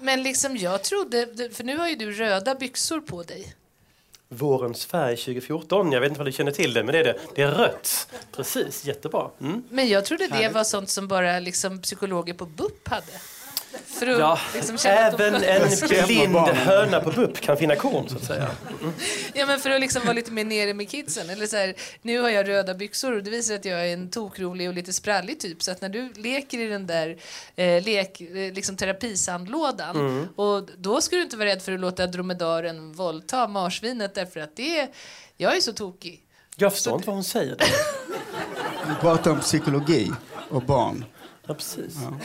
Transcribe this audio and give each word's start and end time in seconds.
Men 0.00 0.22
liksom 0.22 0.56
jag 0.56 0.82
trodde, 0.82 1.50
för 1.52 1.64
nu 1.64 1.76
har 1.76 1.88
ju 1.88 1.94
du 1.94 2.12
röda 2.12 2.54
byxor 2.54 3.00
på 3.00 3.22
dig. 3.22 3.54
Vårens 4.28 4.86
färg 4.86 5.16
2014. 5.16 5.92
Jag 5.92 6.00
vet 6.00 6.08
inte 6.08 6.18
vad 6.18 6.26
du 6.26 6.32
känner 6.32 6.52
till 6.52 6.74
det, 6.74 6.84
men 6.84 6.92
det 6.92 6.98
är 6.98 7.04
det. 7.04 7.18
Det 7.34 7.42
är 7.42 7.50
rött. 7.50 8.08
Precis, 8.32 8.84
jättebra. 8.84 9.30
Mm. 9.40 9.62
Men 9.70 9.88
jag 9.88 10.04
trodde 10.04 10.28
det 10.28 10.48
var 10.48 10.64
sånt 10.64 10.90
som 10.90 11.08
bara 11.08 11.38
liksom 11.38 11.82
psykologer 11.82 12.34
på 12.34 12.46
BUP 12.46 12.88
hade. 12.88 13.12
För 13.88 14.06
att 14.06 14.18
ja, 14.18 14.38
liksom 14.54 14.76
även 14.84 15.32
de... 15.40 15.46
en 15.46 16.06
blind 16.06 16.36
höna 16.36 17.00
på 17.00 17.10
BUP 17.10 17.40
kan 17.40 17.56
finna 17.56 17.76
korn 17.76 18.08
så 18.08 18.16
att 18.16 18.24
säga. 18.24 18.50
Mm. 18.80 18.94
Ja 19.34 19.46
men 19.46 19.60
för 19.60 19.70
att 19.70 19.80
liksom 19.80 20.02
vara 20.02 20.12
lite 20.12 20.32
mer 20.32 20.44
nere 20.44 20.74
med 20.74 20.90
kidsen. 20.90 21.30
Eller 21.30 21.46
så 21.46 21.56
här, 21.56 21.74
nu 22.02 22.20
har 22.20 22.28
jag 22.28 22.48
röda 22.48 22.74
byxor 22.74 23.12
och 23.16 23.22
det 23.22 23.30
visar 23.30 23.54
att 23.54 23.64
jag 23.64 23.88
är 23.88 23.92
en 23.92 24.10
tokrolig 24.10 24.68
och 24.68 24.74
lite 24.74 24.92
sprallig 24.92 25.40
typ. 25.40 25.62
Så 25.62 25.70
att 25.70 25.80
när 25.80 25.88
du 25.88 26.12
leker 26.12 26.58
i 26.58 26.66
den 26.66 26.86
där 26.86 27.16
eh, 27.56 27.84
lek, 27.84 28.20
eh, 28.20 28.52
liksom 28.54 28.76
terapisandlådan 28.76 29.96
mm. 29.96 30.28
och 30.36 30.68
då 30.78 31.00
ska 31.00 31.16
du 31.16 31.22
inte 31.22 31.36
vara 31.36 31.48
rädd 31.48 31.62
för 31.62 31.72
att 31.72 31.80
låta 31.80 32.06
dromedaren 32.06 32.92
våldta 32.92 33.48
marsvinet 33.48 34.14
därför 34.14 34.40
att 34.40 34.56
det 34.56 34.78
är, 34.78 34.88
jag 35.36 35.56
är 35.56 35.60
så 35.60 35.72
tokig. 35.72 36.22
Jag 36.56 36.72
förstår 36.72 36.90
så 36.90 36.96
inte 36.96 37.06
vad 37.06 37.16
hon 37.16 37.24
säger. 37.24 37.56
Hon 38.84 38.96
pratar 39.00 39.30
om 39.30 39.40
psykologi 39.40 40.10
och 40.50 40.62
barn. 40.62 41.04
Ja, 41.46 41.54
precis. 41.54 41.96
Ja. 42.02 42.18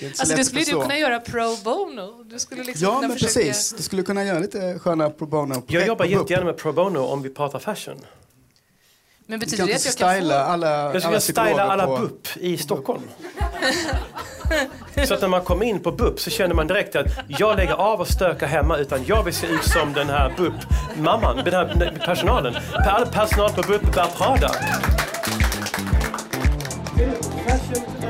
Det 0.00 0.06
alltså 0.06 0.36
det 0.36 0.44
skulle 0.44 0.64
du 0.64 0.70
kunna 0.70 0.98
göra 0.98 1.20
pro 1.20 1.56
bono. 1.64 2.24
Du 2.24 2.38
skulle 2.38 2.64
liksom 2.64 2.88
ja, 2.88 3.00
men 3.00 3.12
försöka... 3.12 3.40
precis. 3.40 3.74
Du 3.76 3.82
skulle 3.82 4.02
kunna 4.02 4.24
göra 4.24 4.38
lite 4.38 4.78
sköna 4.78 5.10
pro 5.10 5.26
bono. 5.26 5.62
Jag 5.66 5.86
jobbar 5.86 6.04
jättegärna 6.04 6.44
med 6.44 6.56
pro 6.56 6.72
bono 6.72 6.98
om 6.98 7.22
vi 7.22 7.30
pratar 7.30 7.58
fashion. 7.58 8.00
Men 9.26 9.38
betyder 9.38 9.66
det 9.66 9.74
att 9.74 9.84
jag 9.84 9.94
kan 9.94 10.28
få... 10.28 10.34
Alla, 10.34 10.92
jag 10.92 11.02
skulle 11.02 11.20
styla 11.20 11.62
alla 11.62 11.86
på... 11.86 11.96
BUP 11.96 12.28
i 12.36 12.56
Stockholm. 12.58 13.02
så 15.08 15.14
att 15.14 15.20
när 15.20 15.28
man 15.28 15.44
kommer 15.44 15.64
in 15.64 15.80
på 15.80 15.92
BUP 15.92 16.20
så 16.20 16.30
känner 16.30 16.54
man 16.54 16.66
direkt 16.66 16.96
att 16.96 17.06
jag 17.28 17.56
lägger 17.56 17.74
av 17.74 18.00
och 18.00 18.08
stökar 18.08 18.46
hemma 18.46 18.76
utan 18.78 19.04
jag 19.06 19.22
vill 19.22 19.34
se 19.34 19.46
ut 19.46 19.64
som 19.64 19.92
den 19.92 20.08
här 20.08 20.34
BUP-mamman, 20.36 21.44
den 21.44 21.54
här 21.54 21.98
personalen. 22.04 22.54
All 22.72 23.06
personal 23.06 23.52
på 23.52 23.62
BUP 23.62 23.94
bär 23.94 24.08
Prada. 24.16 24.50
Hej, 26.96 28.03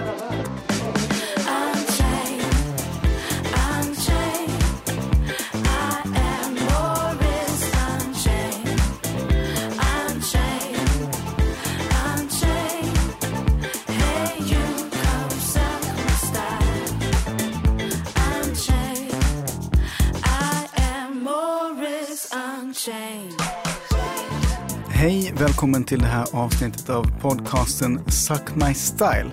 välkommen 25.41 25.85
till 25.85 25.99
det 25.99 26.07
här 26.07 26.27
avsnittet 26.33 26.91
av 26.91 27.21
podcasten 27.21 28.01
Suck 28.11 28.55
My 28.55 28.75
Style 28.75 29.31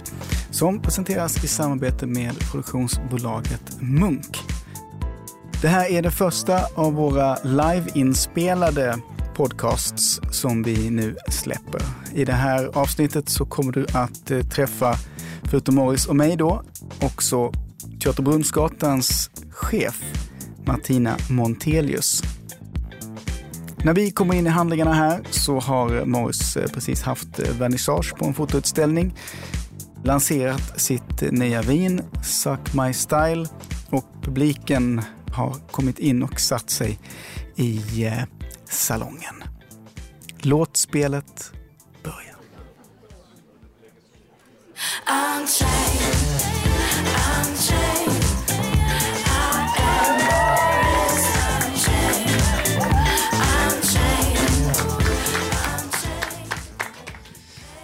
som 0.52 0.82
presenteras 0.82 1.44
i 1.44 1.48
samarbete 1.48 2.08
med 2.08 2.40
produktionsbolaget 2.40 3.82
Munk. 3.82 4.38
Det 5.62 5.68
här 5.68 5.92
är 5.92 6.02
det 6.02 6.12
första 6.12 6.66
av 6.76 6.94
våra 6.94 7.36
live-inspelade 7.36 9.00
podcasts 9.36 10.20
som 10.32 10.64
vi 10.64 10.90
nu 10.90 11.16
släpper. 11.30 11.82
I 12.14 12.26
det 12.26 12.34
här 12.34 12.70
avsnittet 12.74 13.30
så 13.30 13.46
kommer 13.46 13.72
du 13.72 13.86
att 13.94 14.32
eh, 14.32 14.42
träffa, 14.42 14.96
förutom 15.44 15.76
Morris 15.76 16.06
och 16.06 16.16
mig 16.16 16.36
då, 16.36 16.64
också 17.02 17.52
Teaterbrunnsgatans 18.04 19.30
chef 19.52 20.02
Martina 20.66 21.18
Montelius. 21.30 22.24
När 23.84 23.94
vi 23.94 24.12
kommer 24.12 24.34
in 24.34 24.48
i 24.48 24.50
handlingarna 24.50 24.94
här 24.94 25.22
så 25.30 25.60
har 25.60 26.06
Morris 26.06 26.58
eh, 26.58 26.68
precis 26.68 27.02
haft 27.02 27.40
eh, 27.40 27.50
vernissage 27.60 28.16
på 28.18 28.26
en 28.26 28.34
fotoutställning, 28.34 29.16
lanserat 30.04 30.82
sitt 30.82 31.32
nya 31.32 31.62
vin, 31.62 32.02
Suck 32.24 32.74
My 32.74 32.94
Style, 32.94 33.48
och 33.90 34.06
publiken 34.22 35.02
har 35.32 35.56
kommit 35.72 36.00
in 36.00 36.24
och 36.24 36.40
satt 36.40 36.70
sig 36.70 37.00
i 37.56 38.06
eh, 38.06 38.24
salongen. 38.70 39.44
Låt 40.42 40.78
spelet 40.78 41.52
börja. 42.04 42.36
I'm 45.08 45.48
trying. 45.48 45.82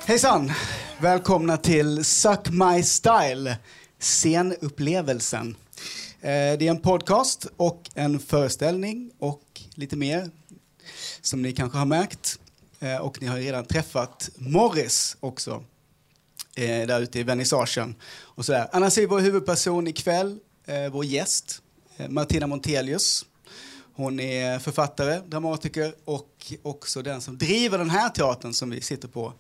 Hejsan! 0.08 0.52
Välkomna 1.00 1.58
till 1.58 2.06
Suck 2.06 2.50
My 2.50 2.84
Style, 2.84 3.58
scenupplevelsen. 4.00 5.56
Eh, 6.22 6.30
det 6.30 6.62
är 6.62 6.70
en 6.70 6.82
podcast 6.82 7.48
och 7.58 7.90
en 7.96 8.20
föreställning 8.20 9.12
och 9.20 9.62
lite 9.76 9.96
mer 9.96 10.30
som 11.22 11.42
ni 11.42 11.54
kanske 11.54 11.78
har 11.78 11.86
märkt. 11.86 12.40
Eh, 12.80 12.98
och 12.98 13.22
ni 13.22 13.28
har 13.28 13.38
redan 13.38 13.66
träffat 13.66 14.30
Morris 14.36 15.18
också 15.20 15.64
eh, 16.56 16.88
där 16.88 17.02
ute 17.02 17.20
i 17.20 17.24
vernissagen. 17.24 17.96
Och 18.22 18.46
sådär. 18.46 18.68
Annars 18.72 18.98
är 18.98 19.08
vår 19.08 19.20
huvudperson 19.20 19.88
ikväll 19.88 20.40
vår 20.92 21.06
gäst 21.06 21.62
Martina 22.10 22.48
Montelius. 22.48 23.26
Hon 23.94 24.20
är 24.20 24.60
författare, 24.60 25.22
dramatiker 25.28 25.96
och 26.06 26.54
också 26.62 27.02
den 27.02 27.22
som 27.22 27.38
driver 27.38 27.78
den 27.78 27.90
här 27.90 28.10
teatern 28.10 28.54
som 28.54 28.70
vi 28.70 28.82
sitter 28.82 29.08
på 29.08 29.34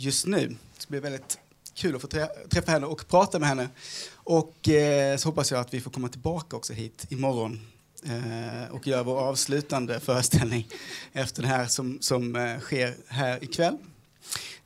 just 0.00 0.26
nu. 0.26 0.56
Det 0.78 0.88
blir 0.88 1.00
väldigt 1.00 1.38
kul 1.74 1.96
att 1.96 2.02
få 2.02 2.08
träffa 2.50 2.72
henne 2.72 2.86
och 2.86 3.08
prata 3.08 3.38
med 3.38 3.48
henne. 3.48 3.68
Och 4.14 4.68
eh, 4.68 5.16
så 5.16 5.28
hoppas 5.28 5.50
jag 5.50 5.60
att 5.60 5.74
vi 5.74 5.80
får 5.80 5.90
komma 5.90 6.08
tillbaka 6.08 6.56
också 6.56 6.72
hit 6.72 7.06
imorgon 7.08 7.60
eh, 8.04 8.74
och 8.74 8.86
göra 8.86 9.02
vår 9.02 9.18
avslutande 9.18 10.00
föreställning 10.00 10.68
efter 11.12 11.42
det 11.42 11.48
här 11.48 11.66
som, 11.66 11.98
som 12.00 12.36
eh, 12.36 12.58
sker 12.60 12.94
här 13.08 13.44
ikväll. 13.44 13.76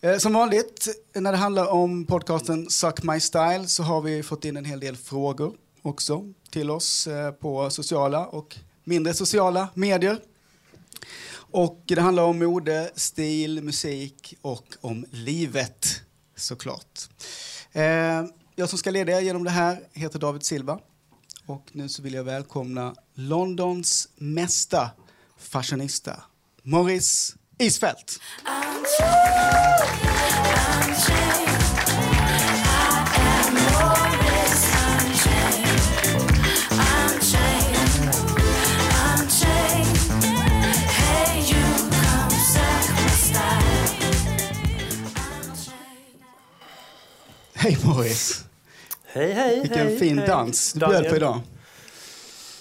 Eh, 0.01 0.19
som 0.19 0.33
vanligt 0.33 0.89
när 1.15 1.33
det 1.33 1.39
handlar 1.39 1.67
om 1.67 2.07
podcasten 2.07 2.71
Suck 2.71 3.03
My 3.03 3.21
Style 3.21 3.67
så 3.67 3.83
har 3.83 4.01
vi 4.01 4.23
fått 4.23 4.45
in 4.45 4.57
en 4.57 4.65
hel 4.65 4.81
del 4.81 4.97
frågor 4.97 5.55
också 5.83 6.33
till 6.51 6.71
oss 6.71 7.07
eh, 7.07 7.31
på 7.31 7.71
sociala 7.71 8.27
och 8.27 8.57
mindre 8.85 9.15
sociala 9.15 9.69
medier. 9.75 10.19
Och 11.55 11.83
det 11.87 12.01
handlar 12.01 12.23
om 12.23 12.39
mode, 12.39 12.91
stil, 12.95 13.63
musik 13.63 14.35
och 14.43 14.77
om 14.81 15.07
livet 15.11 16.03
såklart. 16.37 17.01
Eh, 17.73 18.25
jag 18.55 18.69
som 18.69 18.79
ska 18.79 18.91
leda 18.91 19.13
er 19.13 19.21
genom 19.21 19.45
det 19.45 19.51
här 19.51 19.81
heter 19.93 20.19
David 20.19 20.45
Silva. 20.45 20.79
Och 21.47 21.69
nu 21.73 21.89
så 21.89 22.03
vill 22.03 22.15
jag 22.15 22.25
välkomna 22.25 22.95
Londons 23.15 24.09
mesta 24.17 24.91
fashionista, 25.39 26.23
Morris 26.63 27.37
Isfält. 27.59 28.21
Hej 47.65 47.79
Morris. 47.85 48.45
Hej, 49.05 49.33
hej. 49.33 49.61
Vilken 49.61 49.87
hej, 49.87 49.99
fin 49.99 50.19
hej. 50.19 50.29
dans 50.29 50.73
du 50.73 50.81
Daniel. 50.81 51.01
bjöd 51.01 51.11
på 51.11 51.17
idag. 51.17 51.41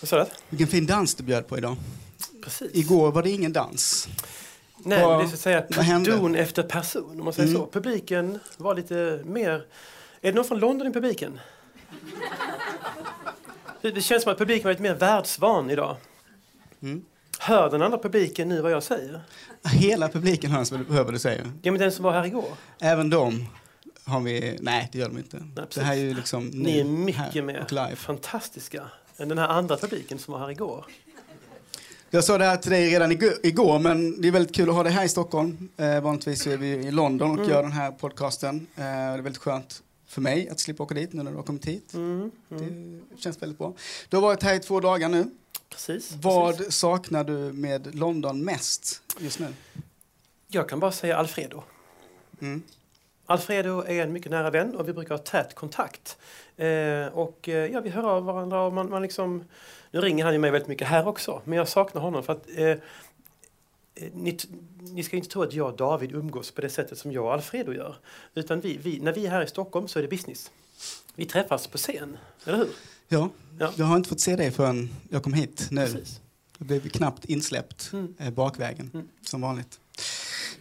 Vad 0.02 0.10
sa 0.10 0.18
du? 0.18 0.26
Vilken 0.50 0.68
fin 0.68 0.86
dans 0.86 1.16
du 1.16 1.24
bjöd 1.24 1.48
på 1.48 1.58
idag. 1.58 1.76
Precis. 2.44 2.72
Igår 2.74 3.12
var 3.12 3.24
det 3.24 3.30
ingen 3.30 3.54
dans. 3.54 4.08
Nej, 4.78 5.06
Vad, 5.06 5.20
det 5.20 5.24
är 5.24 5.28
så 5.28 5.34
att 5.34 5.40
säga 5.40 5.62
person 5.62 6.36
efter 6.36 6.64
person, 6.64 7.20
om 7.20 7.26
man 7.26 7.34
säger 7.34 7.50
mm. 7.50 7.62
så. 7.62 7.68
Publiken 7.68 8.40
var 8.58 8.76
lite 8.76 9.22
mer... 9.26 9.52
Är 10.22 10.32
det 10.32 10.34
någon 10.34 10.46
från 10.46 10.60
London 10.60 10.88
i 10.88 10.94
publiken? 10.94 11.40
det, 13.82 13.92
det 13.92 14.02
känns 14.02 14.24
som 14.24 14.32
att 14.32 14.38
publiken 14.38 14.64
var 14.64 14.72
lite 14.72 14.84
mer 14.84 14.96
världsvan 14.96 15.70
idag. 15.70 15.96
Mm. 16.82 17.06
Hör 17.40 17.70
den 17.70 17.82
andra 17.82 17.98
publiken 17.98 18.50
nu 18.50 18.62
vad 18.62 18.72
jag 18.72 18.84
säger? 18.84 19.22
Hela 19.64 20.10
publiken 20.10 20.52
hör 20.52 21.04
vad 21.04 21.14
du 21.14 21.20
säger. 21.20 21.52
Ja, 21.62 21.72
men 21.72 21.82
den 21.82 21.92
som 21.92 22.04
var 22.04 22.12
här 22.12 22.26
igår. 22.26 22.52
Även 22.80 23.10
de? 23.10 23.48
Har 24.06 24.20
vi, 24.20 24.58
nej 24.62 24.90
det 24.92 24.98
gör 24.98 25.08
de 25.08 25.18
inte. 25.18 25.38
Nej, 25.56 25.66
det 25.76 25.82
här 25.82 25.94
är 25.94 26.00
ju 26.00 26.14
liksom 26.14 26.48
Ni 26.48 26.80
är 26.80 26.84
mycket 26.84 27.44
mer 27.44 27.96
fantastiska 27.96 28.84
än 29.18 29.30
den 29.30 29.38
här 29.38 29.48
andra 29.48 29.78
publiken 29.78 30.20
som 30.20 30.32
var 30.32 30.40
här 30.40 30.52
igår. 30.52 30.86
Jag 32.10 32.24
sa 32.24 32.38
det 32.38 32.46
här 32.46 32.58
till 32.58 32.72
dig 32.72 32.90
redan 32.90 33.12
igår, 33.44 33.80
men 33.80 34.22
det 34.22 34.28
är 34.28 34.32
väldigt 34.32 34.56
kul 34.56 34.70
att 34.70 34.76
ha 34.76 34.84
dig 34.84 34.92
här 34.92 35.06
i 35.06 35.10
Stockholm. 35.10 35.70
Eh, 35.78 36.02
vanligtvis 36.02 36.48
är 36.48 36.58
vi 36.58 36.68
i 36.68 36.92
London 36.92 37.32
och 37.32 37.38
mm. 37.38 37.50
gör 37.50 37.64
den 37.64 37.72
här 37.72 37.92
podcasten. 37.92 38.68
Eh, 38.76 38.84
det 38.84 38.84
är 38.84 39.18
väldigt 39.18 39.42
skönt 39.42 39.84
för 40.08 40.22
mig 40.22 40.50
att 40.50 40.60
slippa 40.60 40.84
åka 40.84 40.96
dit 40.96 41.14
nu 41.14 41.24
när 41.24 41.32
du 41.32 41.38
har 41.38 41.44
kommit 41.44 41.66
hit. 41.66 41.94
Mm, 41.94 42.32
mm. 42.52 43.02
Det 43.12 43.22
känns 43.22 43.42
väldigt 43.42 43.58
bra. 43.58 43.74
Du 44.10 44.18
har 44.18 44.22
varit 44.22 44.44
här 44.44 44.56
i 44.56 44.60
två 44.60 44.80
dagar 44.80 45.10
nu. 45.10 45.30
Precis, 45.70 46.12
Vad 46.12 46.58
precis. 46.58 46.76
saknar 46.76 47.24
du 47.24 47.34
med 47.54 47.96
London 47.96 48.44
mest 48.44 49.02
just 49.20 49.40
nu? 49.40 49.48
Jag 50.48 50.70
kan 50.70 50.80
bara 50.80 50.92
säga 50.92 51.18
Alfredo. 51.18 51.64
Mm. 52.42 52.64
Alfredo 53.34 53.82
är 53.88 54.04
en 54.04 54.14
mycket 54.14 54.32
nära 54.32 54.50
vän 54.50 54.76
och 54.76 54.88
vi 54.88 54.94
brukar 54.94 55.16
ha 55.16 55.24
tät 55.24 55.56
kontakt. 55.56 56.18
Eh, 56.58 57.06
och 57.14 57.50
eh, 57.50 57.72
ja, 57.72 57.82
vi 57.82 57.90
hör 57.90 58.04
av 58.04 58.24
varandra 58.26 58.62
och 58.62 58.74
man, 58.74 58.90
man 58.90 59.02
liksom... 59.02 59.44
Nu 59.92 60.02
ringer 60.02 60.24
han 60.24 60.34
ju 60.34 60.40
mig 60.40 60.52
väldigt 60.52 60.68
mycket 60.68 60.88
här 60.88 61.08
också, 61.08 61.42
men 61.46 61.58
jag 61.58 61.68
saknar 61.68 62.02
honom 62.02 62.24
för 62.24 62.34
att 62.34 62.48
eh, 62.56 62.68
eh, 62.68 62.78
ni, 64.14 64.38
ni 64.80 65.04
ska 65.04 65.18
inte 65.18 65.30
tro 65.30 65.42
att 65.44 65.54
jag 65.54 65.68
och 65.68 65.78
David 65.78 66.12
umgås 66.12 66.52
på 66.52 66.62
det 66.62 66.70
sättet 66.70 66.98
som 66.98 67.12
jag 67.12 67.26
och 67.26 67.34
Alfredo 67.34 67.74
gör. 67.74 67.96
Utan 68.36 68.62
vi, 68.62 68.78
vi, 68.78 69.00
när 69.00 69.14
vi 69.14 69.26
är 69.26 69.30
här 69.32 69.44
i 69.44 69.48
Stockholm 69.48 69.88
så 69.88 70.00
är 70.00 70.04
det 70.04 70.10
business. 70.10 70.52
Vi 71.16 71.26
träffas 71.26 71.68
på 71.68 71.78
scen, 71.78 72.18
eller 72.46 72.58
hur? 72.58 72.70
Ja, 73.08 73.30
Ja. 73.60 73.72
jag 73.76 73.86
har 73.86 73.96
inte 73.98 74.10
fått 74.10 74.20
se 74.20 74.36
dig 74.36 74.52
förrän 74.52 74.90
jag 75.10 75.24
kom 75.24 75.34
hit 75.34 75.68
nu. 75.72 75.82
Precis. 75.86 76.20
Jag 76.58 76.68
blev 76.68 76.90
knappt 76.90 77.26
insläppt 77.26 77.90
Mm. 77.94 78.16
eh, 78.20 78.30
bakvägen, 78.34 78.90
Mm. 78.94 79.08
som 79.22 79.42
vanligt. 79.42 79.80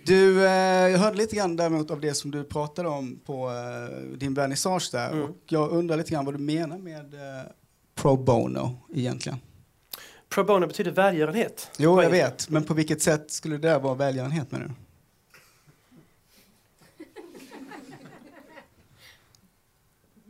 Du, 0.05 0.47
eh, 0.47 0.89
jag 0.91 0.99
hörde 0.99 1.17
lite 1.17 1.37
grann 1.37 1.57
däremot 1.57 1.91
av 1.91 2.01
det 2.01 2.15
som 2.15 2.31
du 2.31 2.45
pratade 2.45 2.89
om 2.89 3.21
på 3.25 3.51
eh, 3.51 4.19
din 4.19 4.35
vernissage 4.35 4.89
där. 4.93 5.11
Mm. 5.13 5.25
Och 5.25 5.37
jag 5.49 5.71
undrar 5.71 5.97
lite 5.97 6.11
grann 6.11 6.25
vad 6.25 6.35
du 6.35 6.39
menar 6.39 6.79
med 6.79 7.15
eh, 7.15 7.43
pro 7.95 8.17
bono 8.17 8.77
egentligen. 8.95 9.39
Pro 10.29 10.45
bono 10.45 10.67
betyder 10.67 10.91
välgörenhet. 10.91 11.71
Jo, 11.77 12.03
jag 12.03 12.11
vet. 12.11 12.49
Men 12.49 12.65
på 12.65 12.75
vilket 12.75 13.03
sätt 13.03 13.31
skulle 13.31 13.59
det 13.59 13.79
vara 13.79 13.95
välgörenhet 13.95 14.53
med 14.53 14.61
du? 14.61 14.71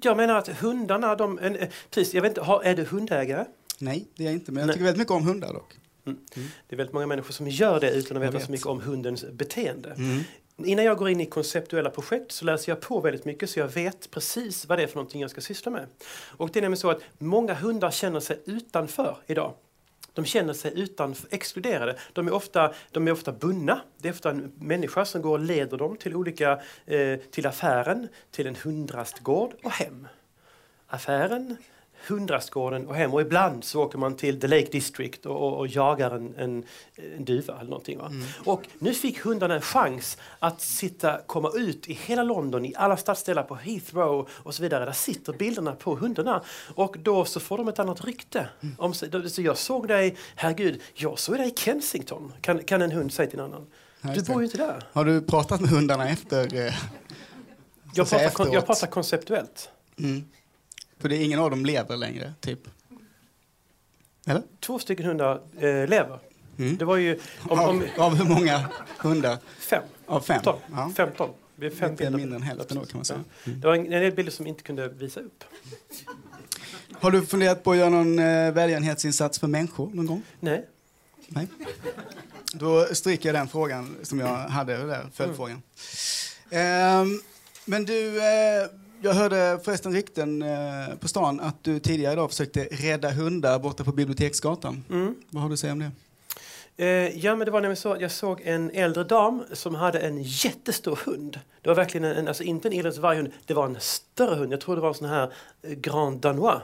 Jag 0.02 0.16
menar 0.16 0.34
att 0.38 0.48
hundarna, 0.48 1.14
de, 1.14 1.38
en, 1.38 1.58
precis, 1.90 2.14
jag 2.14 2.22
vet 2.22 2.30
inte, 2.30 2.40
har, 2.40 2.62
är 2.62 2.76
du 2.76 2.84
hundägare? 2.84 3.44
Nej, 3.78 4.08
det 4.16 4.22
är 4.22 4.26
jag 4.26 4.34
inte. 4.34 4.52
Men 4.52 4.60
jag 4.60 4.66
Nej. 4.66 4.74
tycker 4.74 4.84
väldigt 4.84 4.98
mycket 4.98 5.12
om 5.12 5.26
hundar 5.26 5.52
dock. 5.52 5.74
Det 6.04 6.74
är 6.74 6.76
väldigt 6.76 6.92
många 6.94 7.06
människor 7.06 7.32
som 7.32 7.48
gör 7.48 7.80
det 7.80 7.90
utan 7.90 8.16
att 8.16 8.22
veta 8.22 8.32
vet. 8.32 8.44
så 8.46 8.52
mycket 8.52 8.66
om 8.66 8.80
hundens 8.80 9.24
beteende. 9.32 9.90
Mm. 9.90 10.22
Innan 10.56 10.84
jag 10.84 10.98
går 10.98 11.08
in 11.08 11.20
i 11.20 11.26
konceptuella 11.26 11.90
projekt 11.90 12.32
så 12.32 12.44
läser 12.44 12.72
jag 12.72 12.80
på 12.80 13.00
väldigt 13.00 13.24
mycket 13.24 13.50
så 13.50 13.60
jag 13.60 13.68
vet 13.68 14.10
precis 14.10 14.66
vad 14.66 14.78
det 14.78 14.82
är 14.82 14.86
för 14.86 14.96
någonting 14.96 15.20
jag 15.20 15.30
ska 15.30 15.40
syssla 15.40 15.70
med. 15.70 15.86
Och 16.36 16.50
det 16.52 16.58
är 16.58 16.62
nämligen 16.62 16.80
så 16.80 16.90
att 16.90 17.02
många 17.18 17.54
hundar 17.54 17.90
känner 17.90 18.20
sig 18.20 18.40
utanför 18.44 19.16
idag. 19.26 19.54
De 20.14 20.24
känner 20.24 20.52
sig 20.52 20.80
utanför, 20.80 21.28
exkluderade. 21.30 21.96
De 22.12 22.26
är, 22.26 22.32
ofta, 22.32 22.74
de 22.90 23.08
är 23.08 23.12
ofta 23.12 23.32
bundna. 23.32 23.80
Det 23.98 24.08
är 24.08 24.12
ofta 24.12 24.30
en 24.30 24.52
människa 24.56 25.04
som 25.04 25.22
går 25.22 25.38
och 25.38 25.44
leder 25.44 25.78
dem 25.78 25.96
till 25.96 26.16
olika, 26.16 26.60
eh, 26.86 27.18
till 27.30 27.46
affären, 27.46 28.08
till 28.30 28.46
en 28.46 28.56
hundrastgård 28.56 29.54
och 29.62 29.70
hem. 29.70 30.08
Affären, 30.86 31.56
hundrastgården 32.08 32.86
och 32.86 32.94
hem. 32.94 33.14
Och 33.14 33.20
ibland 33.20 33.64
så 33.64 33.82
åker 33.82 33.98
man 33.98 34.16
till 34.16 34.40
the 34.40 34.46
Lake 34.48 34.68
District 34.72 35.26
och, 35.26 35.36
och, 35.36 35.58
och 35.58 35.66
jagar 35.68 36.10
en, 36.10 36.34
en, 36.36 36.64
en 37.16 37.24
duva 37.24 37.54
eller 37.60 37.70
någonting. 37.70 37.98
Va? 37.98 38.12
Och 38.44 38.62
nu 38.78 38.94
fick 38.94 39.20
hundarna 39.20 39.54
en 39.54 39.60
chans 39.60 40.16
att 40.38 40.60
sitta, 40.60 41.20
komma 41.26 41.50
ut 41.54 41.88
i 41.88 41.92
hela 41.92 42.22
London, 42.22 42.64
i 42.64 42.74
alla 42.76 42.96
stadsdelar 42.96 43.42
på 43.42 43.54
Heathrow 43.54 44.28
och 44.32 44.54
så 44.54 44.62
vidare. 44.62 44.84
Där 44.84 44.92
sitter 44.92 45.32
bilderna 45.32 45.72
på 45.72 45.94
hundarna. 45.96 46.42
Och 46.74 46.96
då 46.98 47.24
så 47.24 47.40
får 47.40 47.58
de 47.58 47.68
ett 47.68 47.78
annat 47.78 48.04
rykte. 48.04 48.48
Om 48.78 48.94
sig. 48.94 49.08
Då- 49.08 49.28
Så 49.28 49.42
jag 49.42 49.58
såg 49.58 49.88
dig, 49.88 50.16
herregud, 50.34 50.80
jag 50.94 51.18
såg 51.18 51.36
dig 51.36 51.48
i 51.48 51.54
Kensington, 51.56 52.32
kan, 52.40 52.58
kan 52.64 52.82
en 52.82 52.92
hund 52.92 53.12
säga 53.12 53.30
till 53.30 53.38
en 53.38 53.44
annan. 53.44 53.66
Ja, 54.00 54.10
Du 54.14 54.22
bor 54.22 54.40
ju 54.42 54.44
inte 54.44 54.58
där. 54.58 54.82
Har 54.92 55.04
du 55.04 55.20
pratat 55.20 55.60
med 55.60 55.70
hundarna 55.70 56.08
efter? 56.08 56.54
Eh, 56.66 56.74
Jag 57.94 58.08
pratar, 58.10 58.52
jag 58.54 58.66
pratar 58.66 58.86
konceptuellt. 58.86 59.68
mm. 59.98 60.24
För 61.02 61.08
det 61.08 61.16
är 61.16 61.24
ingen 61.24 61.38
av 61.40 61.50
dem 61.50 61.66
lever 61.66 61.96
längre, 61.96 62.32
typ? 62.40 62.58
Eller? 64.26 64.42
Två 64.60 64.78
stycken 64.78 65.06
hundar 65.06 65.40
eh, 65.56 65.62
lever. 65.88 66.18
Mm. 66.58 66.76
Det 66.76 66.84
var 66.84 66.96
ju 66.96 67.18
om, 67.48 67.58
Av, 67.58 67.68
om 67.68 67.82
av 67.98 68.14
hur 68.14 68.24
många 68.24 68.68
hundar? 68.98 69.38
fem. 69.58 69.82
Av 70.06 70.20
fem? 70.20 70.34
15. 70.34 70.58
Ja. 70.72 70.92
15. 70.96 71.30
Det 71.56 71.66
är 71.66 71.70
fem 71.70 71.90
Lite 71.90 72.04
bilder. 72.04 72.18
mindre 72.18 72.36
än 72.36 72.42
hälften 72.42 72.76
då 72.78 72.84
kan 72.84 72.98
man 72.98 73.04
säga. 73.04 73.24
Ja. 73.44 73.52
Det 73.52 73.66
var 73.66 73.74
en, 73.74 73.84
en 73.84 73.90
del 74.02 74.12
bilder 74.12 74.32
som 74.32 74.46
inte 74.46 74.62
kunde 74.62 74.88
visa 74.88 75.20
upp. 75.20 75.44
Har 76.92 77.10
du 77.10 77.26
funderat 77.26 77.62
på 77.64 77.70
att 77.72 77.76
göra 77.78 77.88
någon 77.88 78.18
eh, 78.18 78.52
välgörenhetsinsats 78.52 79.38
för 79.38 79.46
människor 79.46 79.90
någon 79.94 80.06
gång? 80.06 80.22
Nej. 80.40 80.66
Nej. 81.28 81.46
Då 82.54 82.84
stryker 82.92 83.28
jag 83.28 83.34
den 83.36 83.48
frågan 83.48 83.96
som 84.02 84.20
jag 84.20 84.36
hade 84.36 84.76
där, 84.86 85.06
följdfrågan. 85.14 85.62
Ehm, 86.50 87.20
men 87.64 87.84
du, 87.84 88.18
eh, 88.18 88.66
jag 89.02 89.14
hörde 89.14 89.60
förresten 89.64 89.92
rykten 89.92 90.42
eh, 90.42 90.94
på 91.00 91.08
stan 91.08 91.40
att 91.40 91.64
du 91.64 91.78
tidigare 91.78 92.12
idag 92.12 92.30
försökte 92.30 92.64
rädda 92.64 93.10
hundar 93.10 93.58
borta 93.58 93.84
på 93.84 93.92
Biblioteksgatan. 93.92 94.84
Mm. 94.90 95.14
Vad 95.30 95.42
har 95.42 95.48
du 95.48 95.52
att 95.52 95.58
säga 95.58 95.72
om 95.72 95.78
det? 95.78 95.90
Eh, 96.84 97.18
ja, 97.18 97.36
men 97.36 97.44
det 97.44 97.50
var 97.50 97.60
nämligen 97.60 97.76
så 97.76 97.92
att 97.92 98.00
jag 98.00 98.10
såg 98.10 98.40
en 98.40 98.70
äldre 98.70 99.04
dam 99.04 99.44
som 99.52 99.74
hade 99.74 99.98
en 99.98 100.22
jättestor 100.22 100.98
hund. 101.04 101.40
Det 101.62 101.68
var 101.68 101.76
verkligen 101.76 102.04
en, 102.04 102.28
alltså 102.28 102.42
inte 102.42 102.68
en 102.68 102.72
irländsk 102.72 103.00
varghund, 103.00 103.30
det 103.46 103.54
var 103.54 103.66
en 103.66 103.76
större 103.80 104.34
hund. 104.34 104.52
Jag 104.52 104.60
tror 104.60 104.76
det 104.76 104.82
var 104.82 104.88
en 104.88 104.94
sån 104.94 105.08
här 105.08 105.32
eh, 105.62 105.72
Grand 105.72 106.20
Danois. 106.20 106.62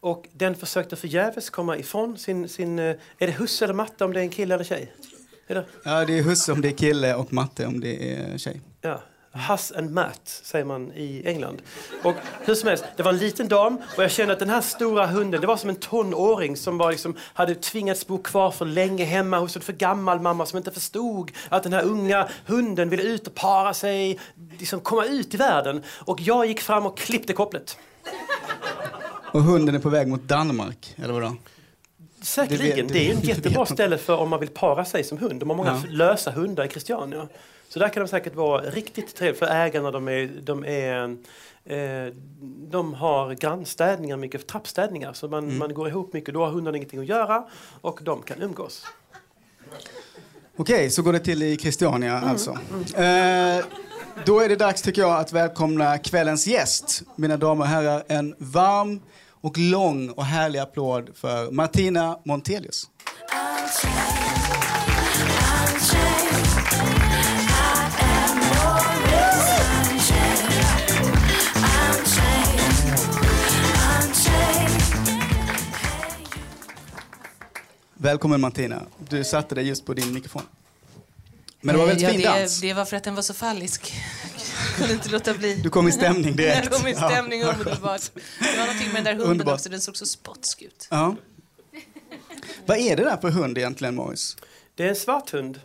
Och 0.00 0.28
den 0.32 0.54
försökte 0.54 0.96
förgäves 0.96 1.50
komma 1.50 1.76
ifrån 1.76 2.18
sin, 2.18 2.48
sin 2.48 2.78
är 2.78 2.96
det 3.18 3.30
husse 3.30 3.64
eller 3.64 3.74
matte 3.74 4.04
om 4.04 4.12
det 4.12 4.20
är 4.20 4.22
en 4.22 4.30
kille 4.30 4.54
eller 4.54 4.64
tjej? 4.64 4.92
Det? 5.46 5.64
Ja, 5.84 6.04
det 6.04 6.18
är 6.18 6.22
husse 6.22 6.52
om 6.52 6.60
det 6.60 6.68
är 6.68 6.72
kille 6.72 7.14
och 7.14 7.32
matte 7.32 7.66
om 7.66 7.80
det 7.80 8.12
är 8.12 8.38
tjej. 8.38 8.60
Ja. 8.80 9.00
Huss 9.36 9.72
and 9.76 9.90
Matt 9.90 10.40
säger 10.44 10.64
man 10.64 10.92
i 10.92 11.22
England. 11.26 11.62
Och 12.02 12.14
hur 12.44 12.54
som 12.54 12.68
helst, 12.68 12.84
det 12.96 13.02
var 13.02 13.12
en 13.12 13.18
liten 13.18 13.48
dam 13.48 13.78
och 13.96 14.02
jag 14.02 14.10
kände 14.10 14.32
att 14.32 14.38
den 14.38 14.50
här 14.50 14.60
stora 14.60 15.06
hunden, 15.06 15.40
det 15.40 15.46
var 15.46 15.56
som 15.56 15.70
en 15.70 15.76
tonåring 15.76 16.56
som 16.56 16.78
var 16.78 16.90
liksom, 16.90 17.16
hade 17.34 17.54
tvingats 17.54 18.06
bo 18.06 18.18
kvar 18.22 18.50
för 18.50 18.64
länge 18.64 19.04
hemma 19.04 19.38
hos 19.38 19.56
en 19.56 19.62
för 19.62 19.72
gammal 19.72 20.20
mamma 20.20 20.46
som 20.46 20.56
inte 20.56 20.70
förstod 20.70 21.32
att 21.48 21.62
den 21.62 21.72
här 21.72 21.82
unga 21.82 22.28
hunden 22.46 22.88
ville 22.88 23.02
ut 23.02 23.26
och 23.26 23.34
para 23.34 23.74
sig, 23.74 24.18
liksom 24.58 24.80
komma 24.80 25.04
ut 25.04 25.34
i 25.34 25.36
världen. 25.36 25.82
Och 25.88 26.20
jag 26.20 26.46
gick 26.46 26.60
fram 26.60 26.86
och 26.86 26.98
klippte 26.98 27.32
kopplet. 27.32 27.78
Och 29.32 29.42
hunden 29.42 29.74
är 29.74 29.78
på 29.78 29.88
väg 29.88 30.08
mot 30.08 30.22
Danmark, 30.22 30.94
eller 30.96 31.14
vadå? 31.14 31.36
Säkerligen, 32.22 32.76
Det 32.76 32.82
vet- 32.82 32.92
det 32.92 33.10
är 33.10 33.12
ett 33.18 33.24
jättebra 33.24 33.66
ställe 33.66 33.98
för 33.98 34.16
om 34.16 34.28
man 34.30 34.40
vill 34.40 34.48
para 34.48 34.84
sig 34.84 35.04
som 35.04 35.18
hund. 35.18 35.40
De 35.40 35.50
har 35.50 35.56
många 35.56 35.70
Ja. 35.84 35.90
lösa 35.90 36.30
hundar 36.30 36.64
i 36.64 36.68
Christiania. 36.68 37.28
Så 37.76 37.80
där 37.80 37.88
kan 37.88 38.02
de 38.02 38.08
säkert 38.08 38.34
vara 38.34 38.62
riktigt 38.62 39.14
trevliga 39.14 39.38
för 39.38 39.54
ägarna. 39.54 39.90
De, 39.90 40.08
är, 40.08 40.26
de, 40.42 40.64
är, 40.64 41.02
eh, 41.64 42.12
de 42.70 42.94
har 42.94 43.34
grannstädningar, 43.34 44.16
mycket 44.16 44.46
trappstädningar. 44.46 45.12
Så 45.12 45.28
man, 45.28 45.44
Mm. 45.44 45.58
man 45.58 45.74
går 45.74 45.88
ihop 45.88 46.12
mycket. 46.12 46.34
Då 46.34 46.44
har 46.44 46.52
hundarna 46.52 46.76
ingenting 46.76 47.00
att 47.00 47.06
göra 47.06 47.44
och 47.80 48.00
de 48.02 48.22
kan 48.22 48.42
umgås. 48.42 48.86
Okej, 50.56 50.90
så 50.90 51.02
går 51.02 51.12
det 51.12 51.18
till 51.18 51.42
i 51.42 51.56
Christiania 51.56 52.20
alltså. 52.20 52.50
Eh, 52.94 53.64
då 54.26 54.40
är 54.40 54.48
det 54.48 54.56
dags 54.56 54.82
tycker 54.82 55.02
jag 55.02 55.20
att 55.20 55.32
välkomna 55.32 55.98
kvällens 55.98 56.46
gäst. 56.46 57.02
Mina 57.16 57.36
damer 57.36 57.64
och 57.64 57.68
herrar, 57.68 58.02
en 58.08 58.34
varm 58.38 59.00
och 59.30 59.58
lång 59.58 60.10
och 60.10 60.24
härlig 60.24 60.58
applåd 60.58 61.10
för 61.14 61.50
Martina 61.50 62.18
Montelius. 62.24 62.90
Välkommen 77.98 78.40
Martina. 78.40 78.82
Du 79.08 79.24
satte 79.24 79.54
dig 79.54 79.68
just 79.68 79.86
på 79.86 79.94
din 79.94 80.12
mikrofon. 80.14 80.42
Men 81.60 81.74
det 81.74 81.78
var 81.78 81.86
väldigt 81.86 82.02
ja, 82.02 82.10
fin 82.10 82.20
det, 82.20 82.26
dans. 82.40 82.60
det 82.60 82.74
var 82.74 82.84
för 82.84 82.96
att 82.96 83.04
den 83.04 83.14
var 83.14 83.22
så 83.22 83.34
fallisk. 83.34 83.94
Jag 84.68 84.76
kunde 84.76 84.92
inte 84.92 85.08
låta 85.08 85.34
bli. 85.34 85.54
Du 85.54 85.70
kom 85.70 85.88
i 85.88 85.92
stämning 85.92 86.36
direkt. 86.36 86.64
Jag 86.64 86.72
kom 86.80 86.88
i 86.88 86.94
stämning 86.94 87.40
Ja. 87.40 87.54
omedelbart. 87.54 88.00
Det 88.14 88.58
var 88.58 88.66
någonting 88.66 88.86
med 88.92 88.96
den 88.96 89.04
där 89.04 89.12
hunden 89.12 89.30
Underbart. 89.30 89.54
också, 89.54 89.68
den 89.68 89.80
såg 89.80 89.96
så 89.96 90.06
spotsk 90.06 90.62
ut. 90.62 90.88
Ja. 90.90 91.16
Vad 92.66 92.78
är 92.78 92.96
det 92.96 93.04
där 93.04 93.16
för 93.16 93.30
hund 93.30 93.58
egentligen, 93.58 93.94
Morris? 93.94 94.36
Det 94.74 94.84
är 94.84 94.88
en 94.88 94.96
svart 94.96 95.30
hund. 95.30 95.60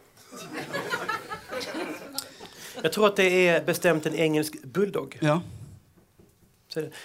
Jag 2.82 2.94
tror 2.94 3.08
att 3.08 3.16
det 3.16 3.48
är 3.48 3.64
bestämt 3.64 4.06
en 4.06 4.16
engelsk 4.16 4.64
bulldog. 4.64 5.18
Ja. 5.22 5.42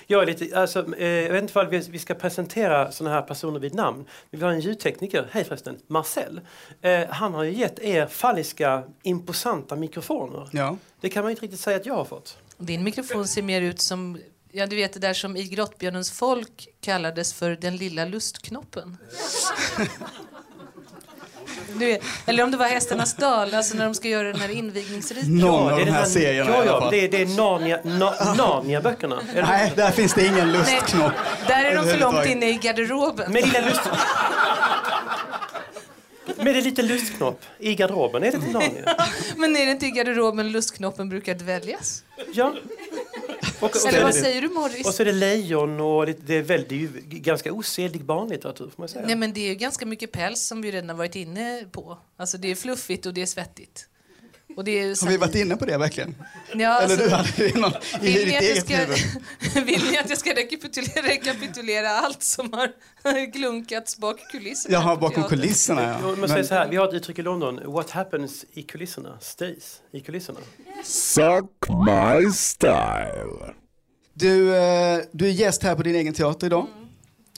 Jag, 0.06 0.22
är 0.22 0.26
lite, 0.26 0.60
alltså, 0.60 0.96
eh, 0.96 1.08
jag 1.08 1.32
vet 1.32 1.42
inte 1.42 1.60
om 1.60 1.68
vi, 1.70 1.98
ska 1.98 2.14
presentera 2.14 2.92
såna 2.92 3.10
här 3.10 3.22
personer 3.22 3.60
vid 3.60 3.74
namn. 3.74 4.04
Vi 4.30 4.42
har 4.42 4.50
en 4.50 4.60
ljudtekniker, 4.60 5.28
hej 5.30 5.44
förresten, 5.44 5.78
Marcel. 5.86 6.40
Eh, 6.82 7.08
han 7.08 7.34
har 7.34 7.42
ju 7.42 7.52
gett 7.52 7.78
er 7.78 8.06
falliska, 8.06 8.82
imposanta 9.02 9.76
mikrofoner. 9.76 10.48
ja. 10.52 10.76
Det 11.00 11.08
kan 11.08 11.22
man 11.22 11.30
ju 11.30 11.32
inte 11.32 11.42
riktigt 11.42 11.60
säga 11.60 11.76
att 11.76 11.86
jag 11.86 11.94
har 11.94 12.04
fått. 12.04 12.38
Din 12.58 12.84
mikrofon 12.84 13.28
ser 13.28 13.42
mer 13.42 13.62
ut 13.62 13.80
som 13.80 14.18
Ja, 14.52 14.66
du 14.66 14.76
vet 14.76 14.92
det 14.92 15.00
där 15.00 15.14
som 15.14 15.36
i 15.36 15.44
Grottbjörnens 15.44 16.10
folk 16.10 16.68
kallades 16.80 17.34
för 17.34 17.50
den 17.50 17.76
lilla 17.76 18.04
lustknoppen. 18.04 18.96
Du 21.74 21.98
eller 22.26 22.42
om 22.44 22.50
det 22.50 22.56
var 22.56 22.66
Hästarnas 22.66 23.14
dal, 23.14 23.54
alltså 23.54 23.76
när 23.76 23.84
de 23.84 23.94
ska 23.94 24.08
göra 24.08 24.28
den 24.32 24.40
här 24.40 24.48
invigningsriten. 24.48 25.36
Någon 25.38 25.66
det 25.68 25.72
av 25.74 25.80
är 25.80 25.84
de 25.84 25.84
den 25.84 25.94
här 25.94 26.04
serierna 26.04 26.50
Ja, 26.50 26.56
alla 26.56 26.66
ja, 26.66 26.80
fall. 26.80 26.90
det, 26.90 27.04
är- 27.04 27.08
det 27.08 27.22
är 27.22 27.26
Narnia, 27.26 27.78
na, 27.84 28.14
Narnia-böckerna. 28.34 29.20
Eller- 29.32 29.42
Nej, 29.46 29.72
där 29.76 29.90
finns 29.90 30.14
det 30.14 30.26
ingen 30.26 30.48
Nej, 30.52 30.58
lustknopp. 30.58 31.12
där 31.46 31.64
är 31.64 31.74
de 31.76 31.86
för 31.90 31.98
långt 31.98 32.26
inne 32.26 32.48
i 32.48 32.52
garderoben. 32.54 33.32
Med 33.32 33.46
lilla 33.46 33.60
lust... 33.60 33.80
Med 36.36 36.54
det 36.54 36.60
lite 36.60 36.82
lustknopp 36.82 37.40
i 37.58 37.74
garderoben. 37.74 38.22
Är 38.22 38.30
det 38.30 38.36
inte 38.36 38.50
Narnia? 38.50 38.96
Men 39.36 39.56
är 39.56 39.64
det 39.66 39.70
inte 39.72 39.86
i 39.86 39.90
garderoben 39.90 40.52
lustknoppen 40.52 41.08
brukar 41.08 41.34
dväljas? 41.34 42.02
Ja. 42.32 42.54
Och, 43.60 43.64
och, 43.64 43.76
så 43.76 43.88
Eller 43.88 44.02
vad 44.02 44.14
det, 44.14 44.20
säger 44.20 44.40
du 44.40 44.48
och 44.48 44.54
Morris? 44.54 44.96
så 44.96 45.02
är 45.02 45.04
det 45.04 45.12
lejon 45.12 45.80
och 45.80 46.06
det, 46.06 46.26
det, 46.26 46.34
är 46.34 46.42
väl, 46.42 46.64
det 46.68 46.74
är 46.74 46.78
ju 46.78 46.88
ganska 47.02 47.52
oselig 47.52 48.04
barnlitteratur 48.04 48.64
får 48.64 48.82
man 48.82 48.88
säga. 48.88 49.06
Nej 49.06 49.16
men 49.16 49.32
det 49.32 49.40
är 49.40 49.48
ju 49.48 49.54
ganska 49.54 49.86
mycket 49.86 50.12
päls 50.12 50.42
som 50.42 50.62
vi 50.62 50.70
redan 50.70 50.88
har 50.88 50.96
varit 50.96 51.16
inne 51.16 51.64
på. 51.72 51.98
Alltså 52.16 52.38
det 52.38 52.50
är 52.50 52.54
fluffigt 52.54 53.06
och 53.06 53.14
det 53.14 53.22
är 53.22 53.26
svettigt. 53.26 53.88
Och 54.56 54.64
det 54.64 54.70
är 54.70 55.04
Har 55.04 55.10
vi 55.10 55.16
varit 55.16 55.34
inne 55.34 55.56
på 55.56 55.64
det 55.64 55.78
verkligen? 55.78 56.14
Ja, 56.54 56.68
alltså, 56.68 56.94
Eller 56.94 57.04
du 57.04 57.10
hade 57.10 57.30
det 57.36 57.54
någon, 57.60 57.72
i 57.72 57.98
vill, 58.00 58.14
ditt 58.14 58.26
ni 58.26 58.36
att 58.36 58.42
jag 58.44 58.52
eget 58.52 58.64
ska, 58.64 58.76
huvud? 58.76 59.66
vill 59.66 59.90
ni 59.90 59.98
att 59.98 60.08
jag 60.08 60.18
ska 60.18 60.30
rekapitulera, 60.30 61.08
rekapitulera 61.08 61.90
allt 61.90 62.22
som 62.22 62.52
har 62.52 62.72
glunkats 63.32 63.98
bak 63.98 64.20
kulisserna? 64.30 64.74
Jaha, 64.74 64.96
bakom 64.96 65.22
teatern? 65.22 65.38
kulisserna 65.38 65.82
ja. 65.82 65.98
Jo, 66.02 66.16
Man 66.16 66.28
säger 66.28 66.42
så 66.42 66.54
här, 66.54 66.68
vi 66.68 66.76
har 66.76 66.88
ett 66.88 66.94
uttryck 66.94 67.18
i 67.18 67.22
London, 67.22 67.72
what 67.72 67.90
happens 67.90 68.44
i 68.52 68.62
kulisserna 68.62 69.18
stays 69.20 69.80
i 69.92 70.00
kulisserna. 70.00 70.38
Suck 70.84 71.68
my 71.68 72.30
style. 72.32 73.54
Du, 74.14 74.56
eh, 74.56 75.00
du 75.12 75.26
är 75.26 75.32
gäst 75.32 75.62
här 75.62 75.74
på 75.74 75.82
din 75.82 75.94
egen 75.94 76.14
teater 76.14 76.46
idag. 76.46 76.66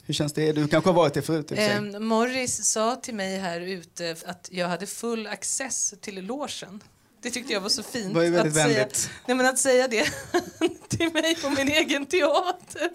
Hur 0.05 0.13
känns 0.13 0.33
det? 0.33 0.51
Du 0.51 0.67
kanske 0.67 0.89
har 0.89 0.95
varit 0.95 1.13
det 1.13 1.21
förut. 1.21 1.51
Ehm, 1.51 2.05
Morris 2.05 2.65
sa 2.65 2.95
till 2.95 3.15
mig 3.15 3.37
här 3.37 3.61
ute 3.61 4.15
att 4.25 4.49
jag 4.51 4.67
hade 4.67 4.85
full 4.85 5.27
access 5.27 5.93
till 6.01 6.25
logen. 6.25 6.81
Det 7.21 7.29
tyckte 7.29 7.53
jag 7.53 7.61
var 7.61 7.69
så 7.69 7.83
fint. 7.83 8.15
Var 8.15 8.23
att, 8.23 8.53
säga, 8.53 8.87
nej, 9.25 9.37
men 9.37 9.45
att 9.45 9.57
säga 9.59 9.87
det 9.87 10.05
till 10.89 11.13
mig 11.13 11.35
på 11.35 11.49
min 11.49 11.67
egen 11.67 12.05
teater. 12.05 12.89